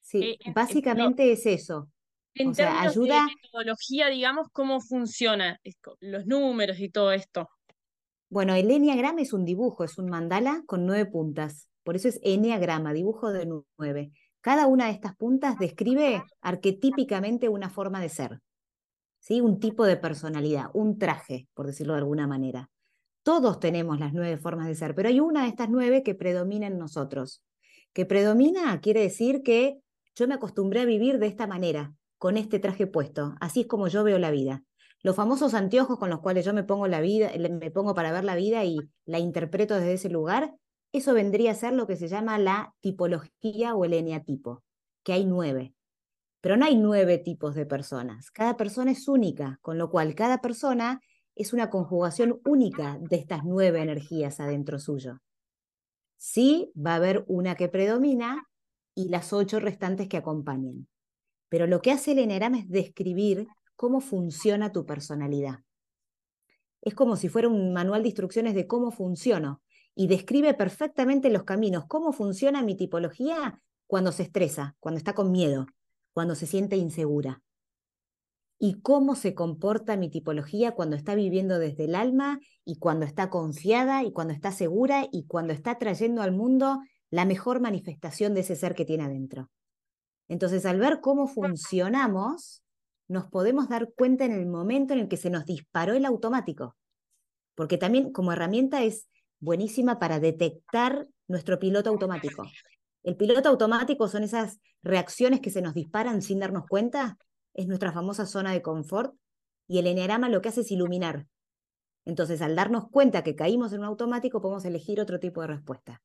[0.00, 1.90] Sí, Eh, básicamente es eso.
[2.34, 5.58] en O sea, términos de ayuda, metodología, digamos, ¿cómo funciona
[6.00, 7.48] los números y todo esto?
[8.30, 11.68] bueno, el enneagrama es un dibujo, es un mandala con nueve puntas.
[11.82, 13.46] Por eso es enneagrama, dibujo de
[13.78, 14.12] nueve.
[14.40, 18.40] Cada una de estas puntas describe arquetípicamente una forma de ser.
[19.20, 19.40] ¿sí?
[19.40, 22.70] Un tipo de personalidad, un traje, por decirlo de alguna manera.
[23.22, 26.66] Todos tenemos las nueve formas de ser, pero hay una de estas nueve que predomina
[26.66, 27.42] en nosotros.
[27.92, 29.80] Que predomina quiere decir que
[30.14, 33.34] yo me acostumbré a vivir de esta manera, con este traje puesto.
[33.40, 34.62] Así es como yo veo la vida.
[35.02, 38.24] Los famosos anteojos con los cuales yo me pongo la vida, me pongo para ver
[38.24, 40.54] la vida y la interpreto desde ese lugar,
[40.92, 44.62] eso vendría a ser lo que se llama la tipología o el eneatipo,
[45.02, 45.74] que hay nueve.
[46.40, 48.30] Pero no hay nueve tipos de personas.
[48.30, 51.00] Cada persona es única, con lo cual cada persona
[51.34, 55.20] es una conjugación única de estas nueve energías adentro suyo.
[56.16, 58.44] Sí, va a haber una que predomina
[58.94, 60.88] y las ocho restantes que acompañan.
[61.48, 63.46] Pero lo que hace el enneagrama es describir
[63.76, 65.60] cómo funciona tu personalidad.
[66.82, 69.62] Es como si fuera un manual de instrucciones de cómo funciono
[70.00, 75.32] y describe perfectamente los caminos, cómo funciona mi tipología cuando se estresa, cuando está con
[75.32, 75.66] miedo,
[76.12, 77.42] cuando se siente insegura.
[78.60, 83.28] Y cómo se comporta mi tipología cuando está viviendo desde el alma y cuando está
[83.28, 86.78] confiada y cuando está segura y cuando está trayendo al mundo
[87.10, 89.50] la mejor manifestación de ese ser que tiene adentro.
[90.28, 92.62] Entonces, al ver cómo funcionamos,
[93.08, 96.76] nos podemos dar cuenta en el momento en el que se nos disparó el automático.
[97.56, 99.08] Porque también como herramienta es
[99.40, 102.44] buenísima para detectar nuestro piloto automático.
[103.02, 107.18] El piloto automático son esas reacciones que se nos disparan sin darnos cuenta,
[107.54, 109.14] es nuestra famosa zona de confort,
[109.66, 111.26] y el enearama lo que hace es iluminar.
[112.04, 116.02] Entonces, al darnos cuenta que caímos en un automático, podemos elegir otro tipo de respuesta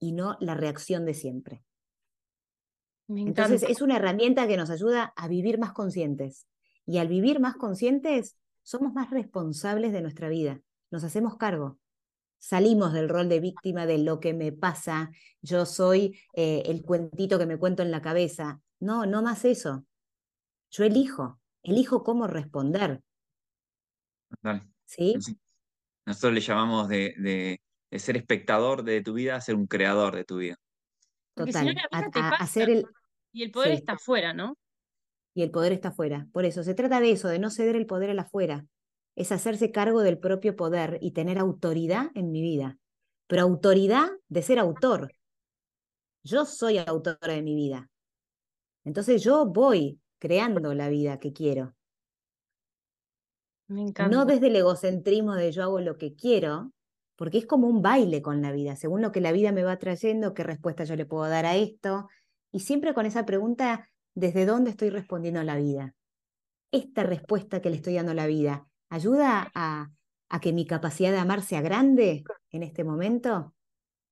[0.00, 1.62] y no la reacción de siempre.
[3.08, 6.46] Entonces es una herramienta que nos ayuda a vivir más conscientes.
[6.86, 11.78] Y al vivir más conscientes, somos más responsables de nuestra vida, nos hacemos cargo.
[12.44, 17.38] Salimos del rol de víctima de lo que me pasa, yo soy eh, el cuentito
[17.38, 18.60] que me cuento en la cabeza.
[18.80, 19.86] No, no más eso.
[20.70, 23.00] Yo elijo, elijo cómo responder.
[24.84, 25.14] ¿Sí?
[26.04, 30.24] Nosotros le llamamos de, de, ser espectador de tu vida a ser un creador de
[30.24, 30.56] tu vida.
[31.32, 31.74] Total.
[32.38, 32.86] hacer el...
[33.32, 34.58] Y el poder está afuera, ¿no?
[35.32, 36.28] Y el poder está afuera.
[36.30, 38.66] Por eso, se trata de eso, de no ceder el poder al afuera.
[39.16, 42.78] Es hacerse cargo del propio poder y tener autoridad en mi vida.
[43.26, 45.14] Pero autoridad de ser autor.
[46.22, 47.88] Yo soy autora de mi vida.
[48.84, 51.74] Entonces yo voy creando la vida que quiero.
[53.68, 54.14] Me encanta.
[54.14, 56.72] No desde el egocentrismo de yo hago lo que quiero,
[57.16, 59.78] porque es como un baile con la vida, según lo que la vida me va
[59.78, 62.08] trayendo, qué respuesta yo le puedo dar a esto,
[62.52, 65.94] y siempre con esa pregunta, ¿desde dónde estoy respondiendo a la vida?
[66.72, 69.90] Esta respuesta que le estoy dando a la vida, ¿ayuda a,
[70.40, 73.54] que mi capacidad de amar sea grande en este momento?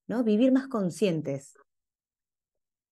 [0.07, 0.25] ¿No?
[0.25, 1.59] Vivir más conscientes,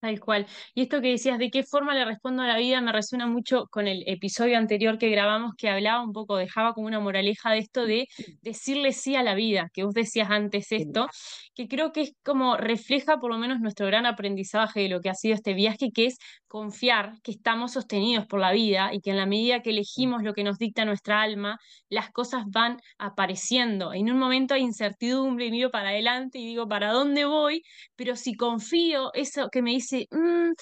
[0.00, 0.46] Tal cual.
[0.74, 2.80] Y esto que decías, ¿de qué forma le respondo a la vida?
[2.80, 6.86] Me resuena mucho con el episodio anterior que grabamos que hablaba un poco, dejaba como
[6.86, 8.06] una moraleja de esto de
[8.40, 11.06] decirle sí a la vida, que vos decías antes esto,
[11.54, 15.10] que creo que es como refleja por lo menos nuestro gran aprendizaje de lo que
[15.10, 19.10] ha sido este viaje, que es confiar que estamos sostenidos por la vida y que
[19.10, 21.58] en la medida que elegimos lo que nos dicta nuestra alma,
[21.90, 23.92] las cosas van apareciendo.
[23.92, 27.62] En un momento hay incertidumbre y miro para adelante y digo, ¿para dónde voy?
[27.96, 30.52] Pero si confío, eso que me dice dice, mm,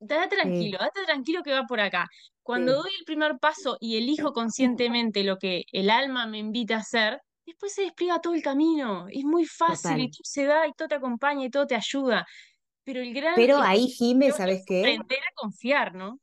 [0.00, 2.08] date tranquilo, date tranquilo que va por acá.
[2.42, 6.80] Cuando doy el primer paso y elijo conscientemente lo que el alma me invita a
[6.80, 9.06] hacer, después se despliega todo el camino.
[9.08, 12.26] Es muy fácil y todo se da y todo te acompaña y todo te ayuda.
[12.82, 13.34] Pero el gran.
[13.34, 14.80] Pero ahí, Jimé, ¿sabes qué?
[14.80, 16.18] Aprender a confiar, ¿no?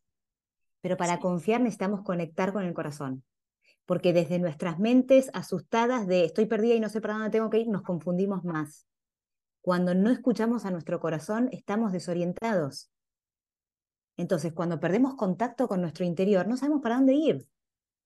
[0.81, 3.23] Pero para confiar necesitamos conectar con el corazón.
[3.85, 7.59] Porque desde nuestras mentes asustadas de estoy perdida y no sé para dónde tengo que
[7.59, 8.85] ir, nos confundimos más.
[9.67, 12.89] Cuando no escuchamos a nuestro corazón, estamos desorientados.
[14.15, 17.49] Entonces, cuando perdemos contacto con nuestro interior, no sabemos para dónde ir.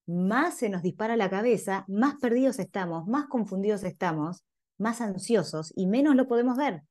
[0.08, 4.44] Más se nos dispara la cabeza, más perdidos estamos, más confundidos estamos,
[4.80, 6.82] más ansiosos y menos lo podemos ver.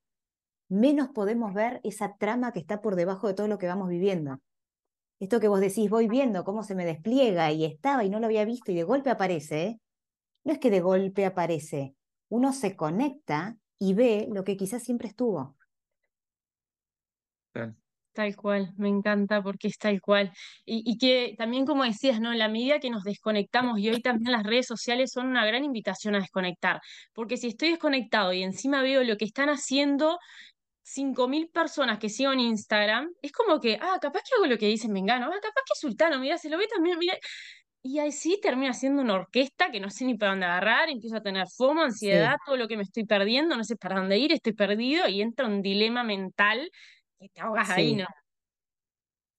[0.69, 4.39] Menos podemos ver esa trama que está por debajo de todo lo que vamos viviendo.
[5.19, 8.27] Esto que vos decís, voy viendo cómo se me despliega y estaba y no lo
[8.27, 9.81] había visto y de golpe aparece,
[10.45, 11.97] no es que de golpe aparece,
[12.29, 15.57] uno se conecta y ve lo que quizás siempre estuvo.
[18.13, 20.33] Tal cual, me encanta porque es tal cual.
[20.65, 22.33] Y, y, que también, como decías, ¿no?
[22.33, 25.65] En la medida que nos desconectamos, y hoy también las redes sociales son una gran
[25.65, 26.81] invitación a desconectar,
[27.15, 30.19] porque si estoy desconectado y encima veo lo que están haciendo
[30.83, 34.67] 5.000 personas que sigo en Instagram, es como que, ah, capaz que hago lo que
[34.67, 37.17] dicen Mengano, ah, capaz que Sultano, mira, se lo ve también, mira,
[37.83, 41.17] y ahí sí termina siendo una orquesta que no sé ni para dónde agarrar, empiezo
[41.17, 44.33] a tener FOMO, ansiedad, todo lo que me estoy perdiendo, no sé para dónde ir,
[44.33, 46.71] estoy perdido y entra un dilema mental
[47.19, 48.07] y te ahogas ahí, ¿no?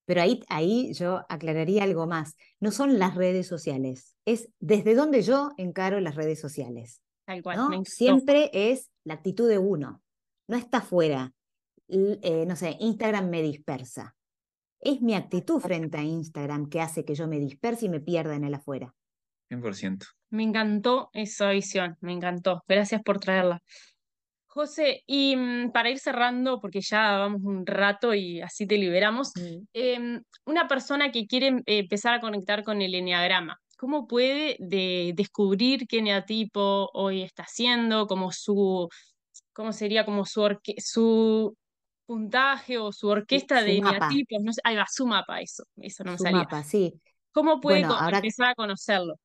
[0.06, 2.36] Pero ahí, ahí yo aclararía algo más.
[2.60, 7.02] No son las redes sociales, es desde donde yo encaro las redes sociales.
[7.26, 7.58] Tal cual.
[7.58, 7.70] ¿no?
[7.70, 7.90] me encantó.
[7.90, 10.02] Siempre es la actitud de uno,
[10.48, 11.34] no está afuera.
[11.88, 14.16] L- eh, no sé, Instagram me dispersa.
[14.82, 18.36] Es mi actitud frente a Instagram que hace que yo me disperse y me pierda
[18.36, 18.94] en el afuera.
[19.50, 20.06] 100%.
[20.32, 22.64] Me encantó esa visión, me encantó.
[22.68, 23.60] Gracias por traerla.
[24.48, 29.32] José, y mm, para ir cerrando, porque ya vamos un rato y así te liberamos,
[29.74, 35.14] em, una persona que quiere em- empezar a conectar con el eneagrama, ¿cómo puede de-
[35.16, 38.90] descubrir qué eneatipo hoy está haciendo, como su,
[39.54, 41.56] cómo sería como su, orque- su
[42.12, 44.08] puntaje o su orquesta de mapa.
[44.08, 44.44] eneatipos?
[44.44, 46.64] No sé, ahí va, su mapa, eso, eso no me salía.
[46.64, 46.94] sí.
[47.32, 49.16] ¿Cómo puede Bueno, ahora- empezar a conocerlo?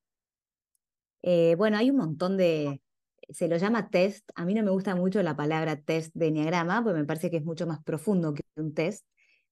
[1.23, 2.81] Eh, bueno, hay un montón de,
[3.31, 4.29] se lo llama test.
[4.37, 7.39] A mí no me gusta mucho la palabra test de enneagrama, porque me parece que
[7.39, 9.05] es mucho más profundo que un test.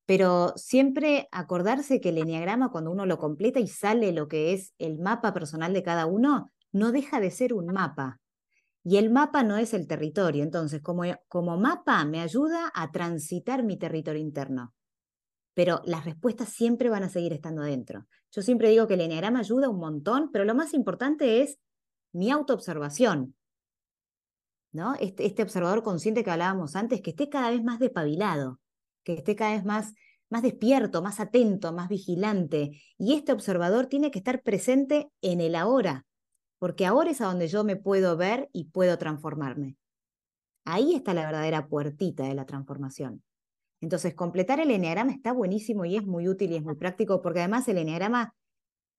[0.06, 4.72] Pero siempre acordarse que el enneagrama, cuando uno lo completa y sale lo que es
[4.78, 8.20] el mapa personal de cada uno, no deja de ser un mapa.
[8.84, 10.44] Y el mapa no es el territorio.
[10.44, 14.74] Entonces, como, como mapa, me ayuda a transitar mi territorio interno.
[15.54, 18.06] Pero las respuestas siempre van a seguir estando adentro.
[18.30, 21.58] Yo siempre digo que el enneagrama ayuda un montón, pero lo más importante es
[22.12, 23.34] mi autoobservación.
[24.74, 24.96] ¿no?
[24.96, 28.60] Este, este observador consciente que hablábamos antes, que esté cada vez más despabilado,
[29.04, 29.94] que esté cada vez más,
[30.28, 32.82] más despierto, más atento, más vigilante.
[32.98, 36.04] Y este observador tiene que estar presente en el ahora,
[36.64, 39.76] porque ahora es a donde yo me puedo ver y puedo transformarme.
[40.64, 43.22] Ahí está la verdadera puertita de la transformación.
[43.82, 47.40] Entonces, completar el eneagrama está buenísimo y es muy útil y es muy práctico, porque
[47.40, 48.34] además el eneagrama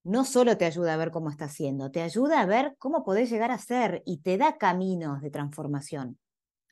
[0.04, 3.32] no solo te ayuda a ver cómo está haciendo, te ayuda a ver cómo podés
[3.32, 6.20] llegar a ser y te da caminos de transformación.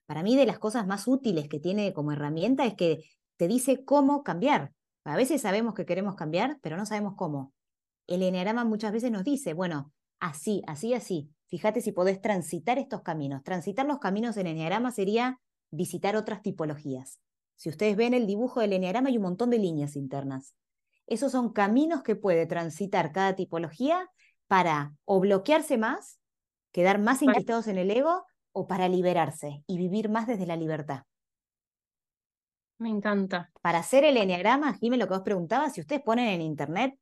[0.06, 3.04] Para mí, de las cosas más útiles que tiene como herramienta es que
[3.38, 4.74] te dice cómo cambiar.
[5.06, 7.52] A veces sabemos que queremos cambiar, pero no sabemos cómo.
[8.06, 9.92] El eneagrama muchas veces nos dice, bueno,
[10.24, 11.30] así, así, así.
[11.48, 13.44] Fíjate si podés transitar estos caminos.
[13.44, 17.20] Transitar los caminos en eneagrama sería visitar otras tipologías.
[17.56, 20.56] Si ustedes ven el dibujo del eneagrama, hay un montón de líneas internas.
[21.08, 24.10] Esos son caminos que puede transitar cada tipología
[24.48, 26.20] para o bloquearse más,
[26.72, 31.04] quedar más enquistados en el ego, o para liberarse y vivir más desde la libertad.
[32.78, 33.52] Me encanta.
[33.62, 36.98] Para hacer el enneagrama, Jimé, lo que vos preguntabas, si ustedes ponen en internet,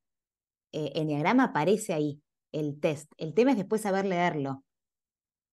[0.71, 2.21] eh, enneagrama aparece ahí,
[2.51, 3.11] el test.
[3.17, 4.63] El tema es después saber leerlo.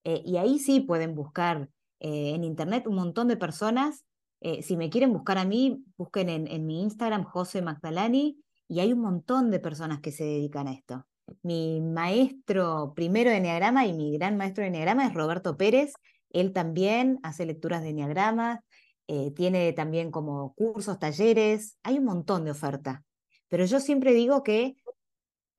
[0.05, 1.69] Eh, y ahí sí pueden buscar
[2.01, 4.05] eh, en internet un montón de personas.
[4.41, 8.39] Eh, si me quieren buscar a mí, busquen en, mi Instagram, José Magdalani,
[8.69, 11.07] y hay un montón de personas que se dedican a esto.
[11.43, 15.93] Mi maestro primero de enneagrama y mi gran maestro de enneagrama es Roberto Pérez.
[16.31, 18.63] Él también hace lecturas de enneagrama,
[19.09, 23.05] eh, tiene también como cursos, talleres, hay un montón de oferta.
[23.49, 24.77] Pero yo siempre digo que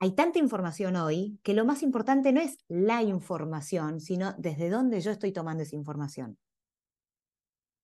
[0.00, 5.00] hay tanta información hoy que lo más importante no es la información, sino desde dónde
[5.02, 6.38] yo estoy tomando esa información.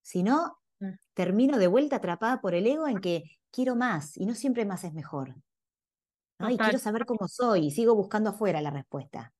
[0.01, 0.57] Si no,
[1.13, 4.83] termino de vuelta atrapada por el ego en que quiero más y no siempre más
[4.83, 5.35] es mejor.
[6.39, 6.49] ¿no?
[6.49, 9.33] Y quiero saber cómo soy y sigo buscando afuera la respuesta.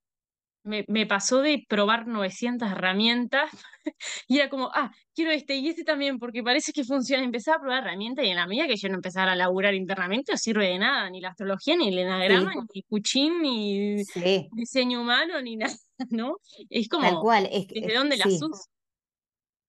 [0.68, 3.50] Me, me pasó de probar 900 herramientas
[4.28, 7.24] y era como, ah, quiero este y este también porque parece que funciona.
[7.24, 10.32] Empezaba a probar herramientas y en la medida que yo no empezara a laburar internamente
[10.34, 15.02] no sirve de nada, ni la astrología, ni el enagrama, ni Kuchín, ni Sí, diseño
[15.02, 15.76] humano, ni nada,
[16.10, 16.38] ¿no?
[16.70, 17.48] Es tal como, cual.
[17.52, 18.66] Es, ¿desde es- dónde las sí, uso?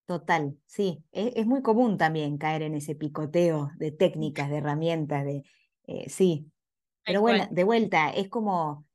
[0.07, 1.05] total, sí.
[1.13, 5.43] Es, es muy común también caer en ese picoteo de técnicas, de herramientas, de
[5.87, 6.53] eh, sí.
[7.05, 8.88] Tal Pero bueno, de vuelta, es como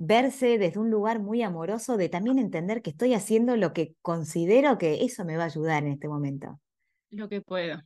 [0.00, 4.78] verse desde un lugar muy amoroso de también entender que estoy haciendo lo que considero
[4.78, 6.58] que eso me va a ayudar en este momento.
[7.10, 7.78] Lo que puedo.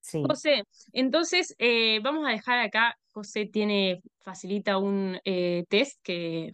[0.00, 6.50] Sí, José, entonces eh, vamos a dejar acá, José tiene, facilita un eh, test que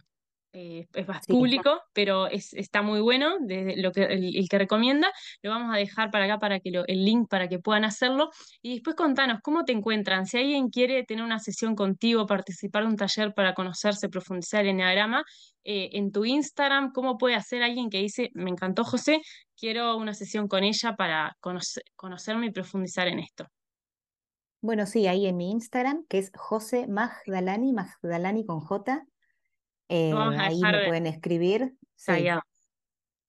[0.53, 1.33] eh, es Sí.
[1.33, 5.73] público, pero es, está muy bueno, desde lo que, el, el que recomienda, lo vamos
[5.73, 8.29] a dejar para acá para que lo, el link para que puedan hacerlo.
[8.61, 10.25] Y después contanos, ¿cómo te encuentran?
[10.25, 14.69] Si alguien quiere tener una sesión contigo, participar de un taller para conocerse, profundizar el
[14.71, 15.23] enneagrama,
[15.63, 19.21] eh, en tu Instagram, ¿cómo puede hacer alguien que dice, me encantó José,
[19.57, 23.45] quiero una sesión con ella para conocer, conocerme y profundizar en esto?
[24.63, 29.05] Bueno, sí, ahí en mi Instagram, que es José Magdalani, Magdalani con J,
[29.91, 31.75] eh, Lo vamos a ahí me pueden escribir.
[31.95, 32.41] Sí, tagueado.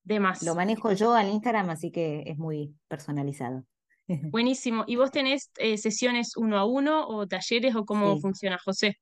[0.04, 0.42] De más.
[0.42, 3.64] lo manejo yo al Instagram, así que es muy personalizado.
[4.32, 4.84] Buenísimo.
[4.86, 8.20] ¿Y vos tenés eh, sesiones uno a uno o talleres o cómo Sí.
[8.20, 8.96] funciona, José?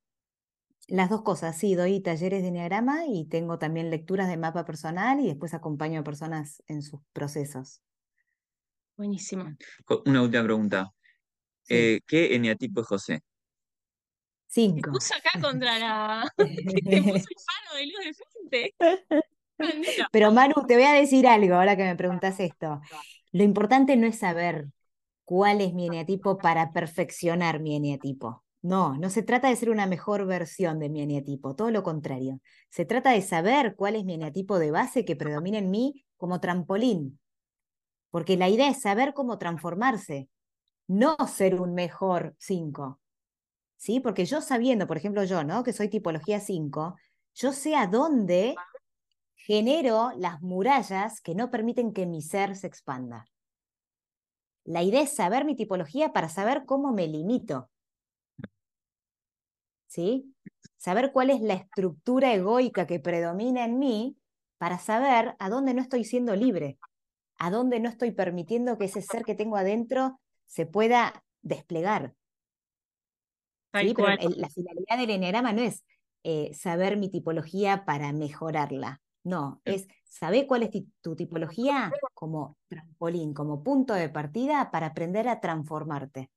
[0.87, 5.19] Las dos cosas, sí, doy talleres de enneagrama y tengo también lecturas de mapa personal
[5.19, 7.81] y después acompaño a personas en sus procesos.
[8.97, 9.55] Buenísimo.
[10.05, 10.91] Una última pregunta.
[11.63, 11.73] Sí.
[11.75, 13.21] Eh, ¿qué eneatipo es José?
[14.51, 14.91] Cinco.
[14.91, 16.31] puso acá contra la.
[16.37, 20.07] te puso el faro de luz de frente.
[20.11, 22.81] Pero Manu, te voy a decir algo ahora que me preguntas esto.
[23.31, 24.67] Lo importante no es saber
[25.23, 28.43] cuál es mi eneatipo para perfeccionar mi eneatipo.
[28.61, 32.41] No, no se trata de ser una mejor versión de mi eneatipo, todo lo contrario.
[32.69, 36.41] Se trata de saber cuál es mi eneatipo de base que predomina en mí como
[36.41, 37.19] trampolín.
[38.09, 40.27] Porque la idea es saber cómo transformarse,
[40.87, 42.99] no ser un mejor 5.
[43.81, 43.99] ¿Sí?
[43.99, 45.63] Porque yo sabiendo, por ejemplo, yo, ¿no?
[45.63, 46.97] Que soy tipología 5,
[47.33, 48.53] yo sé a dónde
[49.33, 53.25] genero las murallas que no permiten que mi ser se expanda.
[54.65, 57.71] La idea es saber mi tipología para saber cómo me limito.
[59.87, 60.31] ¿Sí?
[60.77, 64.15] Saber cuál es la estructura egoica que predomina en mí
[64.59, 66.77] para saber a dónde no estoy siendo libre,
[67.39, 72.13] a dónde no estoy permitiendo que ese ser que tengo adentro se pueda desplegar.
[73.73, 73.93] ¿Sí?
[73.95, 75.83] Pero la finalidad del enneagrama no es
[76.23, 79.01] eh, saber mi tipología para mejorarla.
[79.23, 85.27] No, es saber cuál es tu tipología como trampolín, como punto de partida para aprender
[85.27, 86.29] a transformarte.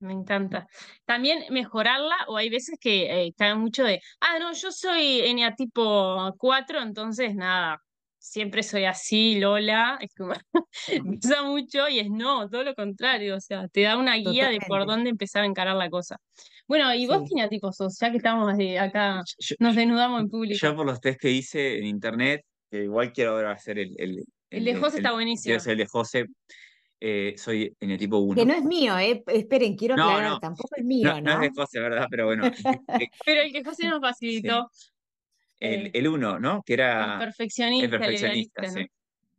[0.00, 0.66] Me encanta.
[1.04, 5.54] También mejorarla, o hay veces que eh, cae mucho de, ah, no, yo soy ENEA
[5.54, 7.80] tipo 4, entonces nada,
[8.22, 10.32] siempre soy así, Lola, es como,
[11.18, 14.60] usa mucho y es no, todo lo contrario, o sea, te da una guía de
[14.66, 16.18] por dónde empezar a encarar la cosa.
[16.68, 17.98] Bueno, ¿y vos qué tipo sos?
[18.00, 19.24] Ya que estamos acá,
[19.58, 20.58] nos desnudamos en público.
[20.60, 23.94] Yo por los test que hice en internet, que igual quiero ahora hacer el...
[23.98, 25.44] El, el, de José está buenísimo.
[25.44, 26.26] Quiero hacer el de José.
[27.04, 28.36] Eh, soy en el tipo 1.
[28.36, 29.24] Que no es mío, eh.
[29.26, 31.20] esperen, quiero aclarar, tampoco es mío, ¿no?
[31.20, 32.06] No, es de José, ¿verdad?
[32.08, 32.44] Pero bueno.
[33.26, 34.70] Pero el que José nos facilitó.
[35.62, 36.62] El 1, ¿no?
[36.64, 37.14] Que era...
[37.14, 37.84] El perfeccionista.
[37.84, 38.86] El perfeccionista, sí.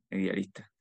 [0.09, 0.71] El idealista.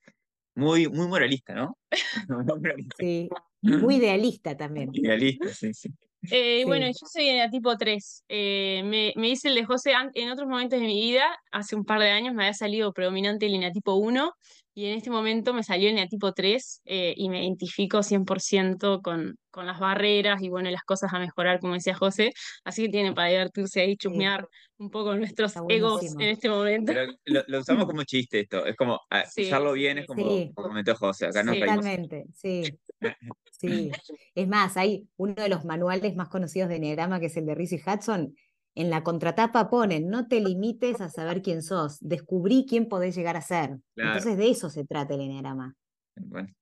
[0.54, 1.78] Muy, muy moralista, ¿no?
[2.98, 3.28] sí,
[3.62, 4.90] muy idealista también.
[4.92, 5.90] Idealista, sí, sí.
[6.30, 8.24] Eh, bueno, yo soy en tipo 3.
[8.28, 11.84] Eh, me, me dice el de José, en otros momentos de mi vida, hace un
[11.84, 14.32] par de años, me había salido predominante el eneatipo 1
[14.74, 19.36] y en este momento me salió el eneatipo 3 eh, y me identifico 100% con,
[19.50, 22.32] con las barreras y bueno, las cosas a mejorar, como decía José.
[22.64, 24.48] Así que tienen para divertirse ahí, chusmear
[24.78, 26.92] un poco nuestros egos en este momento.
[26.92, 27.12] Pero
[27.46, 31.42] lo, usamos como chiste esto, es como ah, usarlo bien, es como, comentó José, acá
[31.42, 32.62] no Totalmente, sí.
[33.62, 33.92] Sí,
[34.34, 37.54] es más, hay uno de los manuales más conocidos de Enneagrama, que es el de
[37.54, 38.34] Rizzi Hudson,
[38.74, 43.36] en la contratapa ponen, no te limites a saber quién sos, descubrí quién podés llegar
[43.36, 43.78] a ser.
[43.96, 45.74] Entonces de eso se trata el Enneagrama.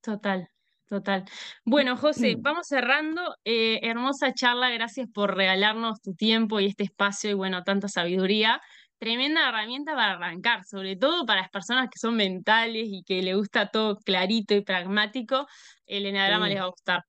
[0.01, 0.49] Total,
[0.89, 1.25] total.
[1.65, 3.37] Bueno, José, vamos cerrando.
[3.45, 8.61] Eh, hermosa charla, gracias por regalarnos tu tiempo y este espacio y bueno, tanta sabiduría.
[8.99, 13.35] Tremenda herramienta para arrancar, sobre todo para las personas que son mentales y que le
[13.35, 15.47] gusta todo clarito y pragmático,
[15.87, 17.05] el Enneagrama les va a gustar.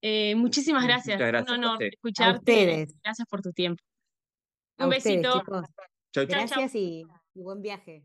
[0.00, 1.18] Eh, muchísimas gracias.
[1.18, 1.50] gracias.
[1.50, 2.86] Un honor escucharte.
[3.02, 3.82] Gracias por tu tiempo.
[4.78, 5.42] Un besito.
[6.14, 7.04] Gracias Y,
[7.34, 8.04] y buen viaje.